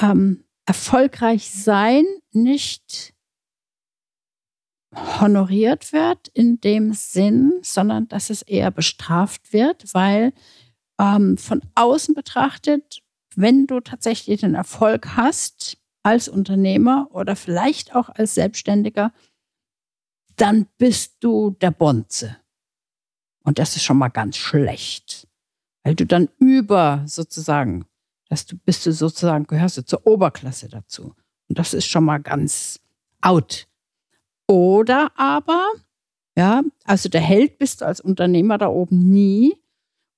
ähm, 0.00 0.44
erfolgreich 0.64 1.50
sein 1.50 2.04
nicht 2.32 3.14
honoriert 5.20 5.92
wird 5.92 6.28
in 6.28 6.60
dem 6.60 6.94
Sinn, 6.94 7.52
sondern 7.62 8.08
dass 8.08 8.30
es 8.30 8.42
eher 8.42 8.70
bestraft 8.70 9.52
wird, 9.52 9.92
weil 9.92 10.32
ähm, 10.98 11.36
von 11.36 11.60
außen 11.74 12.14
betrachtet, 12.14 13.02
wenn 13.34 13.66
du 13.66 13.80
tatsächlich 13.80 14.40
den 14.40 14.54
Erfolg 14.54 15.16
hast 15.16 15.76
als 16.02 16.28
Unternehmer 16.28 17.08
oder 17.10 17.36
vielleicht 17.36 17.94
auch 17.94 18.08
als 18.08 18.34
Selbstständiger, 18.34 19.12
dann 20.36 20.66
bist 20.78 21.16
du 21.20 21.50
der 21.60 21.70
Bonze. 21.70 22.36
Und 23.46 23.60
das 23.60 23.76
ist 23.76 23.84
schon 23.84 23.98
mal 23.98 24.08
ganz 24.08 24.36
schlecht, 24.36 25.28
weil 25.84 25.94
du 25.94 26.04
dann 26.04 26.28
über 26.40 27.04
sozusagen, 27.06 27.86
dass 28.28 28.44
du 28.44 28.56
bist 28.56 28.84
du 28.84 28.92
sozusagen, 28.92 29.46
gehörst 29.46 29.78
du 29.78 29.84
zur 29.84 30.04
Oberklasse 30.04 30.68
dazu. 30.68 31.14
Und 31.48 31.58
das 31.58 31.72
ist 31.72 31.86
schon 31.86 32.04
mal 32.04 32.18
ganz 32.18 32.80
out. 33.20 33.68
Oder 34.48 35.12
aber, 35.16 35.64
ja, 36.36 36.62
also 36.84 37.08
der 37.08 37.20
Held 37.20 37.58
bist 37.58 37.80
du 37.80 37.86
als 37.86 38.00
Unternehmer 38.00 38.58
da 38.58 38.66
oben 38.66 39.10
nie. 39.10 39.56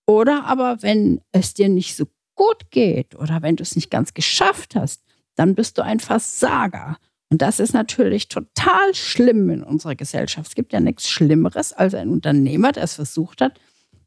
Oder 0.07 0.47
aber, 0.47 0.83
wenn 0.83 1.21
es 1.31 1.53
dir 1.53 1.69
nicht 1.69 1.97
so 1.97 2.07
gut 2.35 2.71
geht 2.71 3.15
oder 3.15 3.43
wenn 3.43 3.57
du 3.57 3.63
es 3.63 3.77
nicht 3.77 3.91
ganz 3.91 4.15
geschafft 4.15 4.75
hast, 4.75 5.03
dann 5.35 5.55
bist 5.55 5.77
du 5.77 5.83
ein 5.83 6.01
Versager. 6.01 6.97
Und 7.31 7.43
das 7.43 7.61
ist 7.61 7.75
natürlich 7.75 8.29
total 8.29 8.95
schlimm 8.95 9.51
in 9.51 9.63
unserer 9.63 9.95
Gesellschaft. 9.95 10.49
Es 10.49 10.55
gibt 10.55 10.73
ja 10.73 10.81
nichts 10.81 11.09
Schlimmeres 11.09 11.73
als 11.73 11.95
ein 11.95 12.09
Unternehmer, 12.09 12.73
der 12.73 12.85
es 12.85 12.95
versucht 12.95 13.43
hat, 13.43 13.61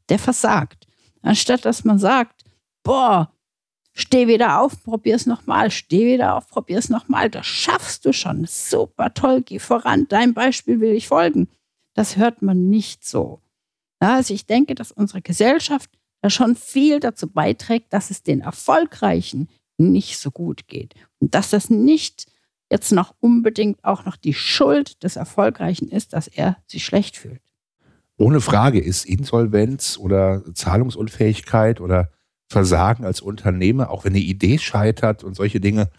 der 0.08 0.18
versagt. 0.18 0.86
Anstatt 1.22 1.64
dass 1.64 1.84
man 1.84 2.00
sagt, 2.00 2.44
boah, 2.82 3.32
steh 3.92 4.26
wieder 4.26 4.60
auf, 4.60 4.82
probier's 4.82 5.26
nochmal, 5.26 5.70
steh 5.70 6.14
wieder 6.14 6.34
auf, 6.36 6.48
probier's 6.48 6.88
nochmal, 6.88 7.30
das 7.30 7.46
schaffst 7.46 8.04
du 8.04 8.12
schon. 8.12 8.44
Super 8.48 9.14
toll, 9.14 9.42
geh 9.42 9.60
voran, 9.60 10.06
dein 10.08 10.34
Beispiel 10.34 10.80
will 10.80 10.92
ich 10.92 11.06
folgen. 11.06 11.48
Das 11.94 12.16
hört 12.16 12.42
man 12.42 12.70
nicht 12.70 13.06
so. 13.06 13.40
Also 14.00 14.34
ich 14.34 14.46
denke, 14.46 14.74
dass 14.74 14.90
unsere 14.90 15.22
Gesellschaft 15.22 15.90
da 16.22 16.30
schon 16.30 16.56
viel 16.56 16.98
dazu 16.98 17.28
beiträgt, 17.28 17.92
dass 17.92 18.10
es 18.10 18.22
den 18.22 18.40
Erfolgreichen 18.40 19.48
nicht 19.78 20.18
so 20.18 20.30
gut 20.30 20.66
geht. 20.66 20.94
Und 21.20 21.34
dass 21.34 21.50
das 21.50 21.70
nicht 21.70 22.26
jetzt 22.72 22.90
noch 22.90 23.14
unbedingt 23.20 23.84
auch 23.84 24.06
noch 24.06 24.16
die 24.16 24.32
Schuld 24.32 25.02
des 25.02 25.16
Erfolgreichen 25.16 25.88
ist, 25.88 26.14
dass 26.14 26.26
er 26.26 26.56
sich 26.66 26.84
schlecht 26.84 27.18
fühlt. 27.18 27.42
Ohne 28.16 28.40
Frage 28.40 28.80
ist 28.80 29.04
Insolvenz 29.04 29.98
oder 29.98 30.42
Zahlungsunfähigkeit 30.54 31.82
oder 31.82 32.10
Versagen 32.48 33.04
als 33.04 33.20
Unternehmer, 33.20 33.90
auch 33.90 34.04
wenn 34.04 34.14
eine 34.14 34.22
Idee 34.22 34.58
scheitert 34.58 35.22
und 35.22 35.34
solche 35.34 35.60
Dinge, 35.60 35.90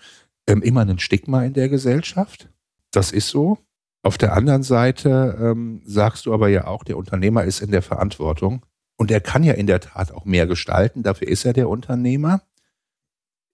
ähm, 0.48 0.64
immer 0.64 0.82
ein 0.82 1.00
Stigma 1.00 1.44
in 1.44 1.54
der 1.54 1.70
Gesellschaft. 1.70 2.50
Das 2.92 3.12
ist 3.12 3.30
so. 3.30 3.60
Auf 4.02 4.18
der 4.18 4.34
anderen 4.34 4.64
Seite 4.64 5.38
ähm, 5.40 5.82
sagst 5.86 6.26
du 6.26 6.34
aber 6.34 6.50
ja 6.50 6.66
auch, 6.66 6.84
der 6.84 6.98
Unternehmer 6.98 7.44
ist 7.44 7.62
in 7.62 7.72
der 7.72 7.84
Verantwortung 7.84 8.66
und 8.98 9.12
er 9.12 9.22
kann 9.22 9.44
ja 9.44 9.54
in 9.54 9.68
der 9.68 9.80
Tat 9.80 10.12
auch 10.12 10.26
mehr 10.26 10.48
gestalten. 10.48 11.04
Dafür 11.04 11.28
ist 11.28 11.46
er 11.46 11.54
der 11.54 11.70
Unternehmer 11.70 12.42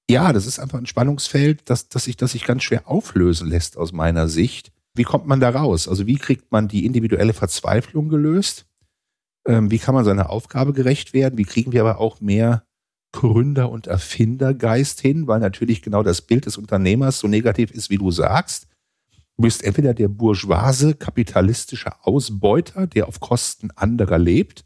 ja, 0.09 0.33
das 0.33 0.47
ist 0.47 0.59
einfach 0.59 0.79
ein 0.79 0.87
Spannungsfeld, 0.87 1.69
das, 1.69 1.87
das, 1.87 2.05
sich, 2.05 2.17
das 2.17 2.31
sich 2.31 2.43
ganz 2.43 2.63
schwer 2.63 2.89
auflösen 2.89 3.47
lässt 3.47 3.77
aus 3.77 3.91
meiner 3.91 4.27
Sicht. 4.27 4.71
Wie 4.95 5.03
kommt 5.03 5.27
man 5.27 5.39
da 5.39 5.51
raus? 5.51 5.87
Also 5.87 6.07
wie 6.07 6.17
kriegt 6.17 6.51
man 6.51 6.67
die 6.67 6.85
individuelle 6.85 7.33
Verzweiflung 7.33 8.09
gelöst? 8.09 8.65
Ähm, 9.47 9.69
wie 9.69 9.77
kann 9.77 9.93
man 9.93 10.05
seiner 10.05 10.31
Aufgabe 10.31 10.73
gerecht 10.73 11.13
werden? 11.13 11.37
Wie 11.37 11.45
kriegen 11.45 11.71
wir 11.71 11.81
aber 11.81 11.99
auch 11.99 12.21
mehr 12.21 12.63
Gründer- 13.11 13.69
und 13.69 13.85
Erfindergeist 13.85 14.99
hin? 14.99 15.27
Weil 15.27 15.39
natürlich 15.39 15.83
genau 15.83 16.01
das 16.01 16.21
Bild 16.21 16.47
des 16.47 16.57
Unternehmers 16.57 17.19
so 17.19 17.27
negativ 17.27 17.69
ist, 17.69 17.91
wie 17.91 17.97
du 17.97 18.09
sagst. 18.09 18.67
Du 19.37 19.43
bist 19.43 19.63
entweder 19.63 19.93
der 19.93 20.07
bourgeoise, 20.07 20.95
kapitalistische 20.95 21.91
Ausbeuter, 22.03 22.87
der 22.87 23.07
auf 23.07 23.19
Kosten 23.19 23.69
anderer 23.75 24.17
lebt, 24.17 24.65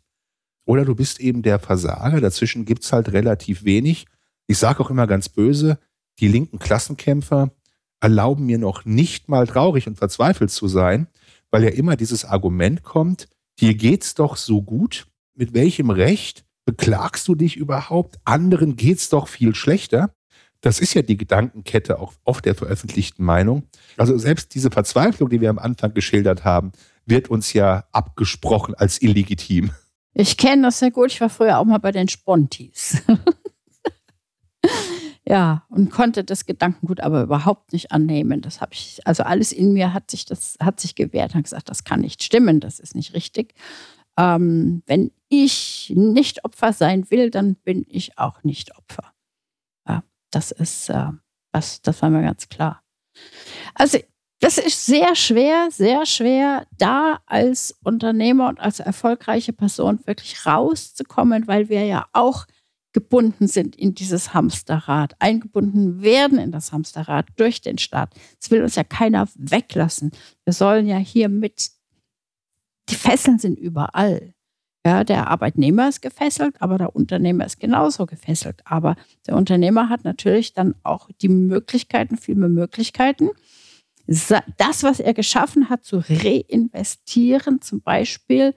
oder 0.65 0.85
du 0.85 0.95
bist 0.95 1.19
eben 1.19 1.41
der 1.41 1.59
Versager. 1.59 2.21
Dazwischen 2.21 2.63
gibt 2.63 2.85
es 2.85 2.93
halt 2.93 3.11
relativ 3.11 3.65
wenig. 3.65 4.05
Ich 4.47 4.57
sage 4.57 4.81
auch 4.81 4.89
immer 4.89 5.07
ganz 5.07 5.29
böse, 5.29 5.79
die 6.19 6.27
linken 6.27 6.59
Klassenkämpfer 6.59 7.51
erlauben 7.99 8.45
mir 8.45 8.57
noch 8.57 8.85
nicht 8.85 9.29
mal 9.29 9.47
traurig 9.47 9.87
und 9.87 9.97
verzweifelt 9.97 10.51
zu 10.51 10.67
sein, 10.67 11.07
weil 11.51 11.63
ja 11.63 11.69
immer 11.69 11.95
dieses 11.95 12.25
Argument 12.25 12.83
kommt, 12.83 13.27
dir 13.59 13.75
geht's 13.75 14.15
doch 14.15 14.35
so 14.35 14.61
gut, 14.61 15.07
mit 15.35 15.53
welchem 15.53 15.89
Recht 15.89 16.43
beklagst 16.65 17.27
du 17.27 17.35
dich 17.35 17.55
überhaupt? 17.55 18.19
Anderen 18.25 18.75
geht's 18.75 19.09
doch 19.09 19.27
viel 19.27 19.55
schlechter. 19.55 20.13
Das 20.61 20.79
ist 20.79 20.93
ja 20.93 21.01
die 21.01 21.17
Gedankenkette 21.17 21.99
auch 21.99 22.13
oft 22.23 22.45
der 22.45 22.55
veröffentlichten 22.55 23.23
Meinung. 23.23 23.63
Also 23.97 24.17
selbst 24.17 24.55
diese 24.55 24.71
Verzweiflung, 24.71 25.29
die 25.29 25.41
wir 25.41 25.49
am 25.49 25.59
Anfang 25.59 25.93
geschildert 25.93 26.45
haben, 26.45 26.71
wird 27.05 27.29
uns 27.29 27.53
ja 27.53 27.83
abgesprochen 27.91 28.73
als 28.73 29.01
illegitim. 29.01 29.71
Ich 30.13 30.37
kenne 30.37 30.63
das 30.63 30.79
sehr 30.79 30.91
gut. 30.91 31.11
Ich 31.11 31.19
war 31.19 31.29
früher 31.29 31.57
auch 31.57 31.65
mal 31.65 31.79
bei 31.79 31.91
den 31.91 32.07
Spontis. 32.07 33.01
ja, 35.25 35.65
und 35.69 35.91
konnte 35.91 36.23
das 36.23 36.45
Gedankengut 36.45 36.99
aber 36.99 37.23
überhaupt 37.23 37.73
nicht 37.73 37.91
annehmen. 37.91 38.41
Das 38.41 38.61
habe 38.61 38.73
ich, 38.73 38.99
also 39.05 39.23
alles 39.23 39.51
in 39.51 39.73
mir 39.73 39.93
hat 39.93 40.11
sich 40.11 40.25
das, 40.25 40.57
hat 40.59 40.79
sich 40.79 40.95
gewehrt, 40.95 41.33
hat 41.33 41.43
gesagt, 41.43 41.69
das 41.69 41.83
kann 41.83 42.01
nicht 42.01 42.23
stimmen, 42.23 42.59
das 42.59 42.79
ist 42.79 42.95
nicht 42.95 43.13
richtig. 43.13 43.53
Ähm, 44.17 44.83
wenn 44.85 45.11
ich 45.29 45.91
nicht 45.95 46.45
Opfer 46.45 46.73
sein 46.73 47.09
will, 47.09 47.31
dann 47.31 47.55
bin 47.55 47.85
ich 47.87 48.17
auch 48.17 48.43
nicht 48.43 48.77
Opfer. 48.77 49.11
Ja, 49.87 50.03
das 50.31 50.51
ist, 50.51 50.89
äh, 50.89 51.07
das, 51.51 51.81
das 51.81 52.01
war 52.01 52.09
mir 52.09 52.21
ganz 52.21 52.49
klar. 52.49 52.83
Also 53.73 53.99
das 54.39 54.57
ist 54.57 54.85
sehr 54.85 55.15
schwer, 55.15 55.69
sehr 55.71 56.05
schwer, 56.05 56.67
da 56.77 57.21
als 57.25 57.79
Unternehmer 57.81 58.49
und 58.49 58.59
als 58.59 58.81
erfolgreiche 58.81 59.53
Person 59.53 60.01
wirklich 60.05 60.45
rauszukommen, 60.45 61.47
weil 61.47 61.69
wir 61.69 61.85
ja 61.85 62.07
auch 62.11 62.45
gebunden 62.93 63.47
sind 63.47 63.75
in 63.75 63.95
dieses 63.95 64.33
Hamsterrad, 64.33 65.15
eingebunden 65.19 66.01
werden 66.01 66.37
in 66.37 66.51
das 66.51 66.71
Hamsterrad 66.71 67.27
durch 67.35 67.61
den 67.61 67.77
Staat. 67.77 68.13
Das 68.39 68.51
will 68.51 68.63
uns 68.63 68.75
ja 68.75 68.83
keiner 68.83 69.27
weglassen. 69.35 70.11
Wir 70.45 70.53
sollen 70.53 70.87
ja 70.87 70.97
hier 70.97 71.27
mit, 71.27 71.71
die 72.89 72.95
Fesseln 72.95 73.39
sind 73.39 73.59
überall. 73.59 74.33
Ja, 74.85 75.05
der 75.05 75.29
Arbeitnehmer 75.29 75.87
ist 75.87 76.01
gefesselt, 76.01 76.61
aber 76.61 76.77
der 76.77 76.95
Unternehmer 76.95 77.45
ist 77.45 77.59
genauso 77.59 78.05
gefesselt. 78.05 78.61
Aber 78.65 78.97
der 79.25 79.35
Unternehmer 79.35 79.87
hat 79.87 80.03
natürlich 80.03 80.53
dann 80.53 80.75
auch 80.83 81.09
die 81.21 81.29
Möglichkeiten, 81.29 82.17
viel 82.17 82.35
mehr 82.35 82.49
Möglichkeiten, 82.49 83.29
das, 84.05 84.83
was 84.83 84.99
er 84.99 85.13
geschaffen 85.13 85.69
hat, 85.69 85.85
zu 85.85 86.03
reinvestieren, 86.05 87.61
zum 87.61 87.81
Beispiel 87.81 88.53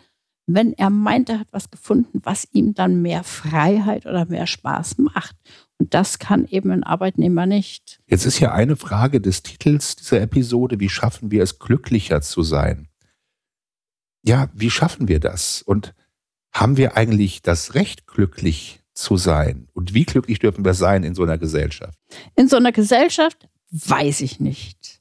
wenn 0.46 0.72
er 0.72 0.90
meint, 0.90 1.28
er 1.28 1.40
hat 1.40 1.48
was 1.50 1.70
gefunden, 1.70 2.20
was 2.22 2.46
ihm 2.52 2.74
dann 2.74 3.02
mehr 3.02 3.24
Freiheit 3.24 4.06
oder 4.06 4.26
mehr 4.26 4.46
Spaß 4.46 4.98
macht. 4.98 5.36
Und 5.78 5.92
das 5.92 6.18
kann 6.18 6.46
eben 6.46 6.70
ein 6.70 6.84
Arbeitnehmer 6.84 7.46
nicht. 7.46 8.00
Jetzt 8.06 8.24
ist 8.24 8.38
ja 8.38 8.52
eine 8.52 8.76
Frage 8.76 9.20
des 9.20 9.42
Titels 9.42 9.96
dieser 9.96 10.20
Episode, 10.20 10.80
wie 10.80 10.88
schaffen 10.88 11.30
wir 11.30 11.42
es, 11.42 11.58
glücklicher 11.58 12.22
zu 12.22 12.42
sein? 12.42 12.88
Ja, 14.22 14.48
wie 14.54 14.70
schaffen 14.70 15.08
wir 15.08 15.20
das? 15.20 15.62
Und 15.62 15.94
haben 16.52 16.76
wir 16.76 16.96
eigentlich 16.96 17.42
das 17.42 17.74
Recht, 17.74 18.06
glücklich 18.06 18.80
zu 18.94 19.16
sein? 19.16 19.68
Und 19.74 19.94
wie 19.94 20.04
glücklich 20.04 20.38
dürfen 20.38 20.64
wir 20.64 20.74
sein 20.74 21.04
in 21.04 21.14
so 21.14 21.24
einer 21.24 21.38
Gesellschaft? 21.38 21.98
In 22.34 22.48
so 22.48 22.56
einer 22.56 22.72
Gesellschaft 22.72 23.48
weiß 23.70 24.22
ich 24.22 24.40
nicht. 24.40 25.00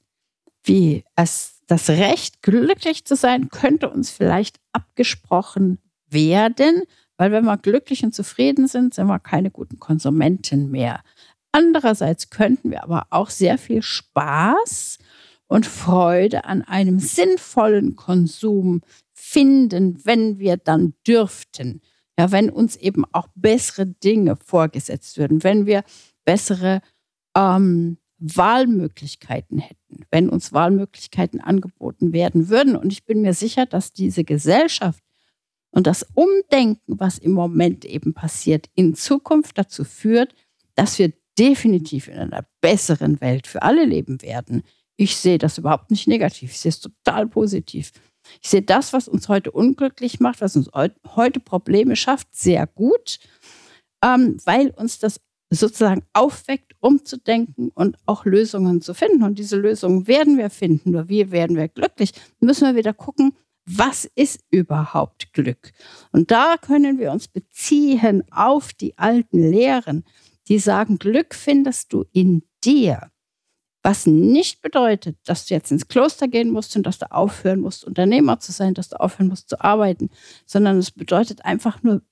Wie 0.64 1.06
es 1.16 1.55
das 1.68 1.90
Recht, 1.90 2.42
glücklich 2.42 3.06
zu 3.06 3.16
sein, 3.16 3.50
könnte 3.50 3.90
uns 3.90 4.10
vielleicht 4.10 4.60
abgesprochen 4.72 5.80
werden, 6.08 6.84
weil 7.18 7.32
wenn 7.32 7.46
wir 7.46 7.58
glücklich 7.58 8.04
und 8.04 8.14
zufrieden 8.14 8.68
sind, 8.68 8.94
sind 8.94 9.08
wir 9.08 9.20
keine 9.20 9.52
guten 9.52 9.80
Konsumenten 9.80 10.70
mehr. 10.70 11.02
Andererseits 11.52 12.30
könnten 12.30 12.72
wir 12.72 12.84
aber 12.84 13.08
auch 13.10 13.30
sehr 13.30 13.58
viel 13.58 13.82
Spaß 13.82 15.00
und 15.48 15.66
Freude 15.66 16.46
an 16.46 16.62
einem 16.64 17.00
sinnvollen 17.00 17.96
Konsum 17.96 18.82
finden, 19.14 20.04
wenn 20.06 20.38
wir 20.38 20.58
dann 20.58 20.94
dürften. 21.08 21.82
Ja, 22.20 22.32
wenn 22.32 22.50
uns 22.50 22.76
eben 22.76 23.04
auch 23.12 23.28
bessere 23.36 23.86
Dinge 23.86 24.36
vorgesetzt 24.38 25.18
würden, 25.18 25.44
wenn 25.44 25.66
wir 25.66 25.84
bessere 26.24 26.82
ähm, 27.36 27.98
Wahlmöglichkeiten 28.18 29.60
hätten, 29.60 30.06
wenn 30.12 30.30
uns 30.30 30.54
Wahlmöglichkeiten 30.54 31.42
angeboten 31.42 32.14
werden 32.14 32.50
würden. 32.50 32.76
Und 32.76 32.92
ich 32.92 33.06
bin 33.06 33.22
mir 33.22 33.34
sicher, 33.34 33.66
dass 33.66 33.94
diese 33.94 34.24
Gesellschaft 34.24 35.04
und 35.72 35.88
das 35.88 36.06
Umdenken, 36.14 37.00
was 37.00 37.18
im 37.18 37.32
Moment 37.32 37.84
eben 37.84 38.14
passiert, 38.14 38.70
in 38.76 38.96
Zukunft 38.96 39.58
dazu 39.58 39.84
führt, 39.84 40.34
dass 40.76 40.98
wir 41.00 41.12
definitiv 41.38 42.08
in 42.08 42.18
einer 42.18 42.48
besseren 42.62 43.20
Welt 43.20 43.46
für 43.46 43.62
alle 43.62 43.84
leben 43.84 44.22
werden. 44.22 44.64
Ich 44.96 45.18
sehe 45.18 45.38
das 45.38 45.58
überhaupt 45.58 45.92
nicht 45.92 46.08
negativ, 46.08 46.52
ich 46.52 46.60
sehe 46.60 46.70
es 46.70 46.80
total 46.80 47.28
positiv. 47.28 47.92
Ich 48.42 48.50
sehe 48.50 48.62
das, 48.62 48.94
was 48.94 49.10
uns 49.10 49.28
heute 49.28 49.52
unglücklich 49.52 50.20
macht, 50.20 50.42
was 50.42 50.56
uns 50.56 50.70
heute 50.74 51.40
Probleme 51.42 51.96
schafft, 51.96 52.34
sehr 52.34 52.66
gut, 52.68 53.20
ähm, 54.04 54.38
weil 54.46 54.70
uns 54.70 55.00
das 55.00 55.20
sozusagen 55.50 56.04
aufweckt, 56.14 56.75
umzudenken 56.86 57.72
und 57.74 57.98
auch 58.06 58.26
Lösungen 58.26 58.80
zu 58.80 58.94
finden. 58.94 59.24
Und 59.24 59.40
diese 59.40 59.58
Lösungen 59.58 60.06
werden 60.06 60.38
wir 60.38 60.52
finden. 60.52 60.92
Nur 60.92 61.10
wie 61.10 61.32
werden 61.32 61.58
wir 61.58 61.68
glücklich? 61.68 62.12
Müssen 62.40 62.68
wir 62.68 62.76
wieder 62.76 62.94
gucken, 62.94 63.34
was 63.66 64.06
ist 64.14 64.42
überhaupt 64.52 65.34
Glück? 65.34 65.72
Und 66.12 66.30
da 66.30 66.58
können 66.62 67.00
wir 67.00 67.12
uns 67.12 67.28
beziehen 67.28 68.24
auf 68.30 68.72
die 68.74 68.96
alten 69.00 69.40
Lehren, 69.50 70.04
die 70.48 70.60
sagen, 70.60 71.00
Glück 71.00 71.34
findest 71.34 71.92
du 71.92 72.06
in 72.12 72.44
dir. 72.64 73.10
Was 73.82 74.06
nicht 74.06 74.62
bedeutet, 74.62 75.18
dass 75.26 75.48
du 75.48 75.56
jetzt 75.56 75.72
ins 75.72 75.88
Kloster 75.88 76.28
gehen 76.28 76.52
musst 76.52 76.76
und 76.76 76.86
dass 76.86 77.00
du 77.00 77.12
aufhören 77.12 77.62
musst, 77.62 77.84
Unternehmer 77.84 78.40
zu 78.40 78.52
sein, 78.52 78.76
dass 78.76 78.90
du 78.90 79.00
aufhören 79.00 79.30
musst 79.30 79.50
zu 79.50 79.60
arbeiten, 79.60 80.12
sondern 80.46 80.78
es 80.78 80.92
bedeutet 80.92 81.46
einfach 81.46 81.82
nur, 81.82 82.04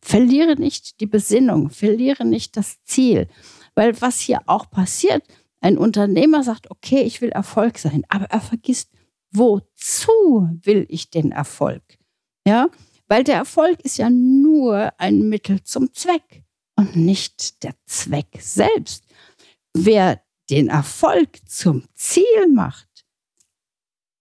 verliere 0.00 0.56
nicht 0.56 1.00
die 1.00 1.06
Besinnung, 1.06 1.70
verliere 1.70 2.24
nicht 2.24 2.56
das 2.56 2.82
Ziel. 2.82 3.28
Weil 3.74 4.00
was 4.00 4.20
hier 4.20 4.40
auch 4.46 4.70
passiert, 4.70 5.22
ein 5.60 5.78
Unternehmer 5.78 6.42
sagt, 6.42 6.70
okay, 6.70 7.02
ich 7.02 7.20
will 7.20 7.30
Erfolg 7.30 7.78
sein, 7.78 8.04
aber 8.08 8.26
er 8.26 8.40
vergisst 8.40 8.90
wozu 9.34 10.48
will 10.62 10.86
ich 10.88 11.10
den 11.10 11.32
Erfolg? 11.32 11.82
Ja, 12.46 12.68
weil 13.08 13.24
der 13.24 13.36
Erfolg 13.36 13.80
ist 13.80 13.98
ja 13.98 14.08
nur 14.08 14.92
ein 14.98 15.28
Mittel 15.28 15.62
zum 15.62 15.92
Zweck 15.92 16.44
und 16.76 16.96
nicht 16.96 17.62
der 17.62 17.74
Zweck 17.84 18.38
selbst. 18.38 19.04
Wer 19.74 20.22
den 20.50 20.68
Erfolg 20.68 21.38
zum 21.48 21.84
Ziel 21.94 22.48
macht, 22.52 22.88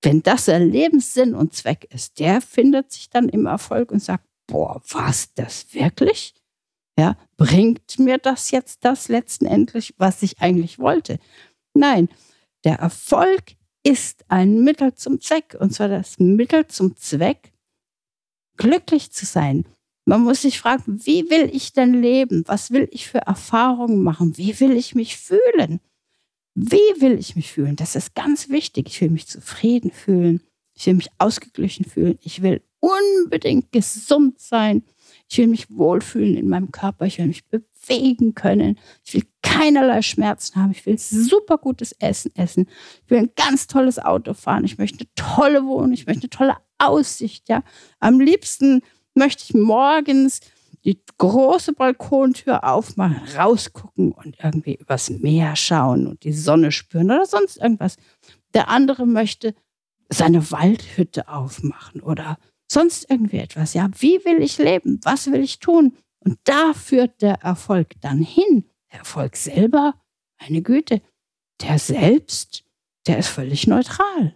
wenn 0.02 0.22
das 0.22 0.50
ein 0.50 0.70
Lebenssinn 0.70 1.34
und 1.36 1.54
Zweck 1.54 1.88
ist, 1.94 2.20
der 2.20 2.42
findet 2.42 2.92
sich 2.92 3.10
dann 3.10 3.30
im 3.30 3.46
Erfolg 3.46 3.92
und 3.92 4.04
sagt, 4.04 4.26
boah, 4.48 4.82
was 4.89 5.34
das 5.34 5.74
wirklich? 5.74 6.34
Ja, 6.97 7.17
bringt 7.38 7.97
mir 7.97 8.17
das 8.19 8.51
jetzt 8.51 8.86
das 8.86 9.08
letztendlich, 9.08 9.93
was 9.97 10.21
ich 10.21 10.39
eigentlich 10.39 10.77
wollte? 10.79 11.19
Nein, 11.73 12.10
der 12.63 12.75
Erfolg 12.75 13.56
ist 13.84 14.23
ein 14.29 14.63
Mittel 14.63 14.93
zum 14.95 15.19
Zweck. 15.19 15.56
Und 15.60 15.73
zwar 15.73 15.89
das 15.89 16.19
Mittel 16.19 16.67
zum 16.67 16.95
Zweck, 16.95 17.51
glücklich 18.58 19.12
zu 19.12 19.25
sein. 19.25 19.65
Man 20.06 20.21
muss 20.21 20.41
sich 20.41 20.60
fragen, 20.60 21.06
wie 21.06 21.29
will 21.29 21.49
ich 21.53 21.73
denn 21.73 22.01
leben? 22.01 22.43
Was 22.47 22.71
will 22.71 22.88
ich 22.91 23.08
für 23.08 23.19
Erfahrungen 23.19 24.03
machen? 24.03 24.38
Wie 24.38 24.60
will 24.60 24.71
ich 24.71 24.95
mich 24.95 25.17
fühlen? 25.17 25.79
Wie 26.56 26.75
will 26.99 27.17
ich 27.17 27.36
mich 27.36 27.51
fühlen? 27.51 27.75
Das 27.75 27.95
ist 27.95 28.13
ganz 28.13 28.49
wichtig. 28.49 28.88
Ich 28.88 29.01
will 29.01 29.10
mich 29.10 29.27
zufrieden 29.27 29.91
fühlen. 29.91 30.41
Ich 30.75 30.86
will 30.86 30.95
mich 30.95 31.10
ausgeglichen 31.17 31.86
fühlen. 31.86 32.19
Ich 32.21 32.41
will 32.41 32.62
unbedingt 32.79 33.71
gesund 33.71 34.39
sein. 34.39 34.84
Ich 35.34 35.39
will 35.39 35.48
mich 35.48 35.65
wohlfühlen 35.72 36.38
in 36.38 36.48
meinem 36.48 36.72
Körper. 36.72 37.08
Ich 37.08 37.17
will 37.17 37.26
mich 37.26 37.43
bewegen 37.48 38.36
können. 38.36 38.78
Ich 39.04 39.15
will 39.15 39.24
keinerlei 39.41 40.04
Schmerzen 40.04 40.62
haben. 40.62 40.69
Ich 40.69 40.86
will 40.86 41.00
super 41.00 41.58
gutes 41.58 41.91
Essen 41.93 42.32
essen. 42.36 42.67
Ich 43.04 43.10
will 43.10 43.17
ein 43.17 43.32
ganz 43.36 43.65
tolles 43.65 43.98
Auto 43.98 44.36
fahren. 44.36 44.63
Ich 44.63 44.78
möchte 44.78 45.00
eine 45.00 45.10
tolle 45.15 45.65
Wohnung. 45.65 45.91
Ich 45.91 46.06
möchte 46.06 46.26
eine 46.26 46.30
tolle 46.30 46.58
Aussicht. 46.78 47.50
Ja, 47.50 47.63
am 48.00 48.19
liebsten 48.19 48.84
möchte 49.15 49.43
ich 49.43 49.56
morgens 49.56 50.39
die 50.86 51.02
große 51.17 51.74
Balkontür 51.74 52.63
aufmachen, 52.63 53.22
rausgucken 53.36 54.12
und 54.12 54.38
irgendwie 54.43 54.76
übers 54.76 55.10
Meer 55.10 55.56
schauen 55.56 56.06
und 56.06 56.26
die 56.26 56.34
Sonne 56.34 56.72
spüren 56.72 57.10
oder 57.10 57.26
sonst 57.26 57.58
irgendwas. 57.58 57.96
Der 58.54 58.69
andere 58.69 59.08
möchte 59.08 59.56
seine 60.10 60.52
Waldhütte 60.52 61.28
aufmachen 61.28 62.02
oder 62.02 62.38
sonst 62.71 63.10
irgendwie 63.10 63.38
etwas. 63.38 63.73
Ja, 63.73 63.89
wie 63.99 64.23
will 64.26 64.41
ich 64.41 64.58
leben? 64.58 64.99
Was 65.04 65.28
will 65.28 65.41
ich 65.41 65.60
tun? 65.60 65.95
Und 66.19 66.38
da 66.43 66.73
führt 66.73 67.21
der 67.21 67.41
Erfolg 67.41 67.95
dann 68.02 68.21
hin. 68.21 68.65
Der 68.91 68.99
Erfolg 68.99 69.36
selber, 69.36 69.95
eine 70.38 70.62
Güte, 70.62 71.02
der 71.62 71.80
selbst, 71.80 72.63
der 73.08 73.17
ist 73.17 73.28
völlig 73.28 73.67
neutral. 73.67 74.36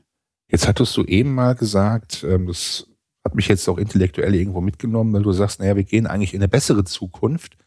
Jetzt 0.50 0.68
hattest 0.68 0.96
du 0.98 1.04
eben 1.04 1.34
mal 1.34 1.56
gesagt, 1.56 2.24
ähm, 2.24 2.48
das 2.48 2.88
hat 3.24 3.36
mich 3.36 3.48
jetzt 3.48 3.68
auch 3.68 3.78
intellektuell 3.78 4.34
irgendwo 4.36 4.62
mitgenommen, 4.62 5.14
weil 5.14 5.24
du 5.24 5.34
sagst, 5.34 5.60
naja, 5.60 5.76
wir 5.76 5.84
gehen 5.84 6.08
eigentlich 6.08 6.34
in 6.34 6.40
eine 6.40 6.48
bessere 6.48 6.86
Zukunft, 6.86 7.58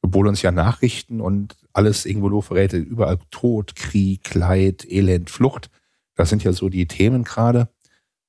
obwohl 0.00 0.26
uns 0.26 0.40
ja 0.40 0.50
Nachrichten 0.50 1.20
und 1.20 1.56
alles 1.74 2.06
irgendwo 2.06 2.30
nur 2.30 2.42
verrät, 2.42 2.72
überall 2.72 3.18
Tod, 3.30 3.76
Krieg, 3.76 4.34
Leid, 4.34 4.90
Elend, 4.90 5.28
Flucht. 5.28 5.70
Das 6.14 6.30
sind 6.30 6.42
ja 6.42 6.52
so 6.52 6.70
die 6.70 6.86
Themen 6.86 7.24
gerade. 7.24 7.68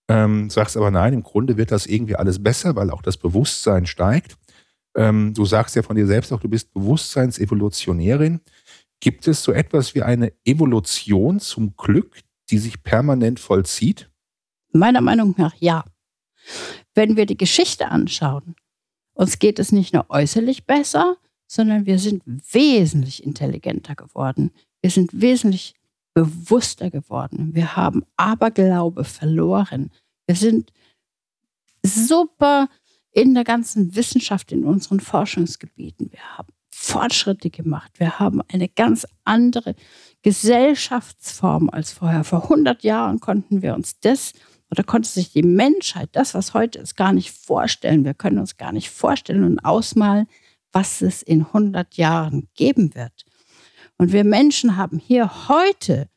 Ähm, 0.07 0.49
sagst 0.49 0.75
aber 0.77 0.91
nein, 0.91 1.13
im 1.13 1.23
Grunde 1.23 1.57
wird 1.57 1.71
das 1.71 1.85
irgendwie 1.85 2.15
alles 2.15 2.41
besser, 2.41 2.75
weil 2.75 2.89
auch 2.89 3.01
das 3.01 3.17
Bewusstsein 3.17 3.85
steigt. 3.85 4.37
Ähm, 4.95 5.33
du 5.33 5.45
sagst 5.45 5.75
ja 5.75 5.83
von 5.83 5.95
dir 5.95 6.07
selbst 6.07 6.33
auch, 6.33 6.39
du 6.39 6.49
bist 6.49 6.73
Bewusstseinsevolutionärin. 6.73 8.41
Gibt 8.99 9.27
es 9.27 9.43
so 9.43 9.51
etwas 9.51 9.95
wie 9.95 10.03
eine 10.03 10.33
Evolution 10.43 11.39
zum 11.39 11.75
Glück, 11.75 12.19
die 12.49 12.57
sich 12.57 12.83
permanent 12.83 13.39
vollzieht? 13.39 14.09
Meiner 14.73 15.01
Meinung 15.01 15.33
nach 15.37 15.55
ja. 15.59 15.85
Wenn 16.93 17.15
wir 17.15 17.25
die 17.25 17.37
Geschichte 17.37 17.89
anschauen, 17.89 18.55
uns 19.13 19.39
geht 19.39 19.59
es 19.59 19.71
nicht 19.71 19.93
nur 19.93 20.09
äußerlich 20.09 20.65
besser, 20.65 21.17
sondern 21.47 21.85
wir 21.85 21.99
sind 21.99 22.23
wesentlich 22.25 23.23
intelligenter 23.23 23.95
geworden. 23.95 24.51
Wir 24.81 24.89
sind 24.89 25.09
wesentlich 25.13 25.75
bewusster 26.13 26.89
geworden. 26.89 27.53
Wir 27.53 27.75
haben 27.75 28.03
Aberglaube 28.17 29.03
verloren. 29.03 29.91
Wir 30.25 30.35
sind 30.35 30.71
super 31.85 32.69
in 33.11 33.33
der 33.33 33.43
ganzen 33.43 33.95
Wissenschaft, 33.95 34.51
in 34.51 34.63
unseren 34.63 34.99
Forschungsgebieten. 34.99 36.11
Wir 36.11 36.37
haben 36.37 36.49
Fortschritte 36.73 37.49
gemacht. 37.49 37.91
Wir 37.99 38.19
haben 38.19 38.41
eine 38.51 38.69
ganz 38.69 39.05
andere 39.23 39.75
Gesellschaftsform 40.21 41.69
als 41.69 41.91
vorher. 41.91 42.23
Vor 42.23 42.43
100 42.43 42.83
Jahren 42.83 43.19
konnten 43.19 43.61
wir 43.61 43.75
uns 43.75 43.99
das 43.99 44.33
oder 44.69 44.83
konnte 44.83 45.09
sich 45.09 45.31
die 45.31 45.43
Menschheit, 45.43 46.09
das, 46.13 46.33
was 46.33 46.53
heute 46.53 46.79
ist, 46.79 46.95
gar 46.95 47.11
nicht 47.11 47.31
vorstellen. 47.31 48.05
Wir 48.05 48.13
können 48.13 48.39
uns 48.39 48.57
gar 48.57 48.71
nicht 48.71 48.89
vorstellen 48.89 49.43
und 49.43 49.59
ausmalen, 49.59 50.27
was 50.71 51.01
es 51.01 51.21
in 51.21 51.45
100 51.45 51.95
Jahren 51.95 52.47
geben 52.55 52.95
wird. 52.95 53.25
Und 54.01 54.13
wir 54.13 54.23
Menschen 54.23 54.77
haben 54.77 54.97
hier 54.97 55.47
heute 55.47 56.09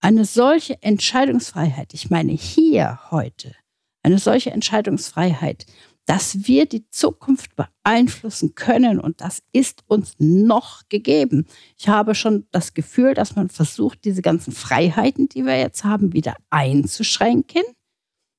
eine 0.00 0.24
solche 0.24 0.80
Entscheidungsfreiheit. 0.84 1.92
Ich 1.92 2.10
meine 2.10 2.30
hier 2.30 3.10
heute 3.10 3.56
eine 4.04 4.20
solche 4.20 4.52
Entscheidungsfreiheit, 4.52 5.66
dass 6.06 6.46
wir 6.46 6.66
die 6.66 6.88
Zukunft 6.90 7.56
beeinflussen 7.56 8.54
können 8.54 9.00
und 9.00 9.20
das 9.20 9.42
ist 9.50 9.82
uns 9.88 10.14
noch 10.20 10.82
gegeben. 10.88 11.48
Ich 11.76 11.88
habe 11.88 12.14
schon 12.14 12.46
das 12.52 12.72
Gefühl, 12.72 13.14
dass 13.14 13.34
man 13.34 13.48
versucht, 13.48 14.04
diese 14.04 14.22
ganzen 14.22 14.52
Freiheiten, 14.52 15.28
die 15.28 15.44
wir 15.44 15.58
jetzt 15.58 15.82
haben, 15.82 16.12
wieder 16.12 16.36
einzuschränken. 16.50 17.64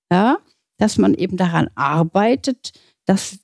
Ja, 0.10 0.38
dass 0.78 0.98
man 0.98 1.16
eben 1.16 1.36
daran 1.36 1.70
arbeitet, 1.76 2.72
dass 3.04 3.40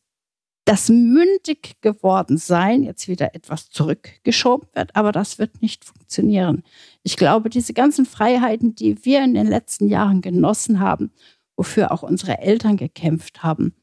das 0.65 0.89
mündig 0.89 1.75
geworden 1.82 2.38
sein 2.38 2.84
jetzt 2.84 3.08
wieder 3.08 3.36
etwas 3.36 3.69
zurückgeschoben 3.69 4.67
wird, 4.73 4.95
aber 4.95 5.12
das 5.12 5.38
wird 5.38 5.62
nicht 5.62 5.86
funktionieren. 5.86 6.63
Ich 7.04 7.17
glaube, 7.17 7.51
diese 7.51 7.73
ganzen 7.73 8.06
Freiheiten, 8.06 8.73
die 8.73 9.06
wir 9.06 9.23
in 9.23 9.36
den 9.36 9.45
letzten 9.45 9.88
Jahren 9.88 10.21
genossen 10.21 10.80
haben, 10.80 11.12
wofür 11.56 11.91
auch 11.91 12.01
unsere 12.01 12.39
Eltern 12.39 12.78
gekämpft 12.78 13.43
haben, 13.43 13.75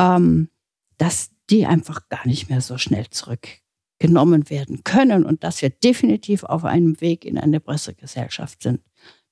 ähm, 0.00 0.48
dass 0.96 1.30
die 1.50 1.66
einfach 1.66 2.08
gar 2.08 2.26
nicht 2.26 2.48
mehr 2.48 2.62
so 2.62 2.78
schnell 2.78 3.08
zurückgenommen 3.10 4.48
werden 4.48 4.84
können 4.84 5.24
und 5.24 5.44
dass 5.44 5.60
wir 5.60 5.68
definitiv 5.68 6.44
auf 6.44 6.64
einem 6.64 6.98
Weg 7.02 7.26
in 7.26 7.36
eine 7.36 7.60
bessere 7.60 7.94
Gesellschaft 7.94 8.62
sind, 8.62 8.80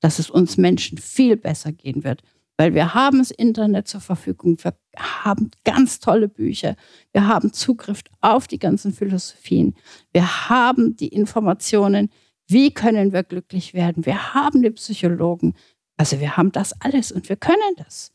dass 0.00 0.18
es 0.18 0.28
uns 0.28 0.58
Menschen 0.58 0.98
viel 0.98 1.36
besser 1.38 1.72
gehen 1.72 2.04
wird, 2.04 2.22
weil 2.58 2.74
wir 2.74 2.92
haben 2.92 3.18
das 3.18 3.30
Internet 3.30 3.88
zur 3.88 4.02
Verfügung, 4.02 4.58
wir 4.62 4.74
haben 4.98 5.50
ganz 5.64 5.98
tolle 5.98 6.28
Bücher, 6.28 6.76
wir 7.12 7.26
haben 7.26 7.52
Zugriff 7.52 8.00
auf 8.20 8.46
die 8.46 8.58
ganzen 8.58 8.92
Philosophien, 8.92 9.74
wir 10.12 10.48
haben 10.48 10.96
die 10.96 11.08
Informationen, 11.08 12.10
wie 12.46 12.72
können 12.72 13.12
wir 13.12 13.22
glücklich 13.22 13.74
werden, 13.74 14.06
wir 14.06 14.34
haben 14.34 14.62
die 14.62 14.70
Psychologen, 14.70 15.54
also 15.96 16.20
wir 16.20 16.36
haben 16.36 16.52
das 16.52 16.80
alles 16.80 17.12
und 17.12 17.28
wir 17.28 17.36
können 17.36 17.74
das. 17.76 18.12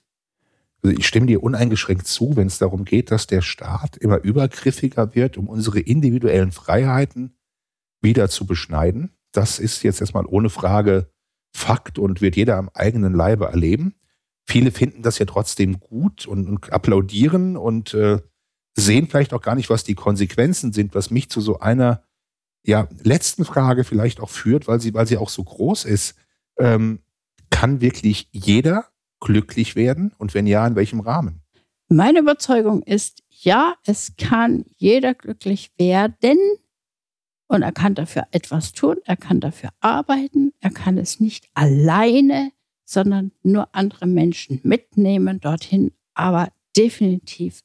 Also 0.82 0.98
ich 0.98 1.08
stimme 1.08 1.28
dir 1.28 1.44
uneingeschränkt 1.44 2.08
zu, 2.08 2.36
wenn 2.36 2.48
es 2.48 2.58
darum 2.58 2.86
geht, 2.86 3.12
dass 3.12 3.28
der 3.28 3.42
Staat 3.42 3.98
immer 3.98 4.20
übergriffiger 4.20 5.14
wird, 5.14 5.38
um 5.38 5.50
unsere 5.50 5.80
individuellen 5.80 6.52
Freiheiten 6.52 7.36
wieder 8.02 8.30
zu 8.30 8.46
beschneiden. 8.46 9.12
Das 9.32 9.60
ist 9.60 9.84
jetzt 9.84 10.00
erstmal 10.00 10.26
ohne 10.26 10.50
Frage 10.50 11.12
Fakt 11.52 12.00
und 12.00 12.22
wird 12.22 12.36
jeder 12.36 12.58
am 12.58 12.70
eigenen 12.74 13.14
Leibe 13.14 13.46
erleben. 13.46 13.96
Viele 14.50 14.72
finden 14.72 15.04
das 15.04 15.20
ja 15.20 15.28
trotzdem 15.28 15.80
gut 15.80 16.26
und, 16.26 16.48
und 16.48 16.74
applaudieren 16.74 17.56
und 17.56 17.94
äh, 17.94 18.18
sehen 18.76 19.08
vielleicht 19.08 19.32
auch 19.32 19.44
gar 19.44 19.54
nicht, 19.54 19.70
was 19.70 19.84
die 19.84 19.94
Konsequenzen 19.94 20.74
sind, 20.74 20.96
was 20.96 21.12
mich 21.12 21.30
zu 21.30 21.40
so 21.40 21.60
einer 21.60 22.02
ja, 22.66 22.88
letzten 23.04 23.46
Frage 23.46 23.84
vielleicht 23.84 24.20
auch 24.20 24.32
führt, 24.32 24.68
weil 24.68 24.82
sie, 24.82 24.96
weil 24.96 25.06
sie 25.06 25.18
auch 25.18 25.30
so 25.30 25.44
groß 25.44 25.86
ist. 25.86 26.16
Ähm, 26.58 27.04
kann 27.52 27.80
wirklich 27.80 28.28
jeder 28.32 28.88
glücklich 29.20 29.76
werden? 29.76 30.14
Und 30.18 30.34
wenn 30.34 30.48
ja, 30.48 30.66
in 30.66 30.76
welchem 30.76 31.02
Rahmen? 31.02 31.44
Meine 31.88 32.18
Überzeugung 32.18 32.82
ist, 32.82 33.22
ja, 33.30 33.76
es 33.86 34.14
kann 34.18 34.66
jeder 34.78 35.14
glücklich 35.14 35.72
werden 35.78 36.40
und 37.46 37.62
er 37.62 37.72
kann 37.72 37.94
dafür 37.94 38.24
etwas 38.32 38.72
tun, 38.74 38.96
er 39.06 39.16
kann 39.16 39.42
dafür 39.42 39.70
arbeiten, 39.80 40.54
er 40.60 40.72
kann 40.72 40.98
es 40.98 41.20
nicht 41.20 41.48
alleine 41.54 42.52
sondern 42.90 43.32
nur 43.44 43.70
andere 43.74 44.08
Menschen 44.08 44.60
mitnehmen 44.64 45.40
dorthin. 45.40 45.92
Aber 46.16 46.50
definitiv, 46.76 47.60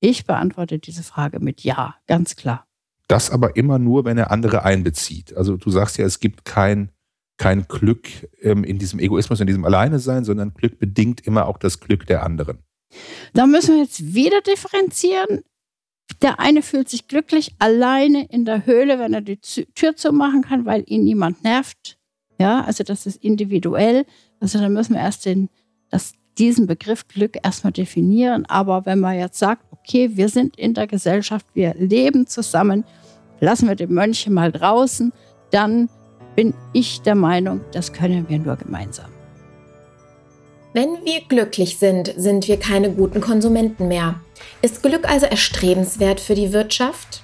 ich 0.00 0.24
beantworte 0.24 0.78
diese 0.78 1.02
Frage 1.02 1.40
mit 1.40 1.62
Ja, 1.62 1.96
ganz 2.06 2.36
klar. 2.36 2.66
Das 3.08 3.30
aber 3.30 3.56
immer 3.56 3.80
nur, 3.80 4.04
wenn 4.04 4.16
er 4.16 4.30
andere 4.30 4.62
einbezieht. 4.62 5.36
Also 5.36 5.56
du 5.56 5.70
sagst 5.70 5.98
ja, 5.98 6.06
es 6.06 6.20
gibt 6.20 6.44
kein, 6.44 6.92
kein 7.36 7.66
Glück 7.66 8.08
ähm, 8.40 8.62
in 8.62 8.78
diesem 8.78 9.00
Egoismus, 9.00 9.40
in 9.40 9.48
diesem 9.48 9.64
Alleine-Sein, 9.64 10.24
sondern 10.24 10.54
Glück 10.54 10.78
bedingt 10.78 11.26
immer 11.26 11.46
auch 11.46 11.58
das 11.58 11.80
Glück 11.80 12.06
der 12.06 12.22
anderen. 12.22 12.58
Da 13.32 13.46
müssen 13.46 13.74
wir 13.74 13.82
jetzt 13.82 14.14
wieder 14.14 14.40
differenzieren. 14.40 15.42
Der 16.22 16.38
eine 16.38 16.62
fühlt 16.62 16.88
sich 16.88 17.08
glücklich 17.08 17.56
alleine 17.58 18.26
in 18.26 18.44
der 18.44 18.66
Höhle, 18.66 19.00
wenn 19.00 19.14
er 19.14 19.20
die 19.20 19.38
Tür 19.38 19.96
zumachen 19.96 20.42
kann, 20.42 20.64
weil 20.64 20.84
ihn 20.86 21.02
niemand 21.02 21.42
nervt. 21.42 21.98
Ja, 22.38 22.64
also 22.64 22.84
das 22.84 23.06
ist 23.06 23.22
individuell. 23.22 24.06
Also 24.40 24.58
da 24.58 24.68
müssen 24.68 24.94
wir 24.94 25.00
erst 25.00 25.26
den, 25.26 25.48
das, 25.90 26.14
diesen 26.38 26.66
Begriff 26.66 27.06
Glück 27.06 27.36
erstmal 27.42 27.72
definieren. 27.72 28.46
Aber 28.46 28.86
wenn 28.86 29.00
man 29.00 29.18
jetzt 29.18 29.38
sagt, 29.38 29.62
okay, 29.70 30.10
wir 30.14 30.28
sind 30.28 30.56
in 30.56 30.74
der 30.74 30.86
Gesellschaft, 30.86 31.46
wir 31.54 31.74
leben 31.74 32.26
zusammen, 32.26 32.84
lassen 33.40 33.68
wir 33.68 33.74
die 33.74 33.86
Mönche 33.86 34.30
mal 34.30 34.50
draußen, 34.50 35.12
dann 35.50 35.88
bin 36.34 36.54
ich 36.72 37.02
der 37.02 37.14
Meinung, 37.14 37.60
das 37.72 37.92
können 37.92 38.28
wir 38.28 38.38
nur 38.38 38.56
gemeinsam. 38.56 39.10
Wenn 40.72 41.04
wir 41.04 41.20
glücklich 41.28 41.78
sind, 41.78 42.14
sind 42.16 42.46
wir 42.46 42.56
keine 42.56 42.92
guten 42.92 43.20
Konsumenten 43.20 43.88
mehr. 43.88 44.20
Ist 44.62 44.82
Glück 44.82 45.10
also 45.10 45.26
erstrebenswert 45.26 46.20
für 46.20 46.34
die 46.34 46.52
Wirtschaft? 46.52 47.22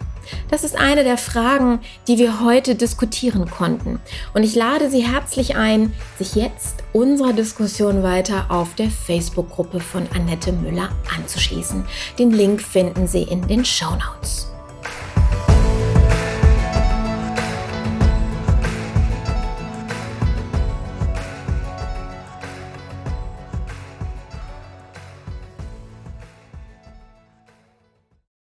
Das 0.51 0.65
ist 0.65 0.77
eine 0.77 1.05
der 1.05 1.19
Fragen, 1.19 1.81
die 2.09 2.19
wir 2.19 2.41
heute 2.41 2.75
diskutieren 2.75 3.51
konnten. 3.51 4.01
Und 4.35 4.43
ich 4.43 4.55
lade 4.55 4.91
Sie 4.91 5.07
herzlich 5.07 5.57
ein, 5.57 5.93
sich 6.19 6.35
jetzt 6.35 6.83
unserer 6.93 7.33
Diskussion 7.33 8.03
weiter 8.03 8.47
auf 8.49 8.75
der 8.75 8.91
Facebook-Gruppe 8.91 9.81
von 9.81 10.07
Annette 10.15 10.53
Müller 10.53 10.91
anzuschließen. 11.17 11.85
Den 12.19 12.31
Link 12.31 12.63
finden 12.63 13.07
Sie 13.07 13.23
in 13.23 13.47
den 13.47 13.65
Show 13.65 13.91
Notes. 13.91 14.56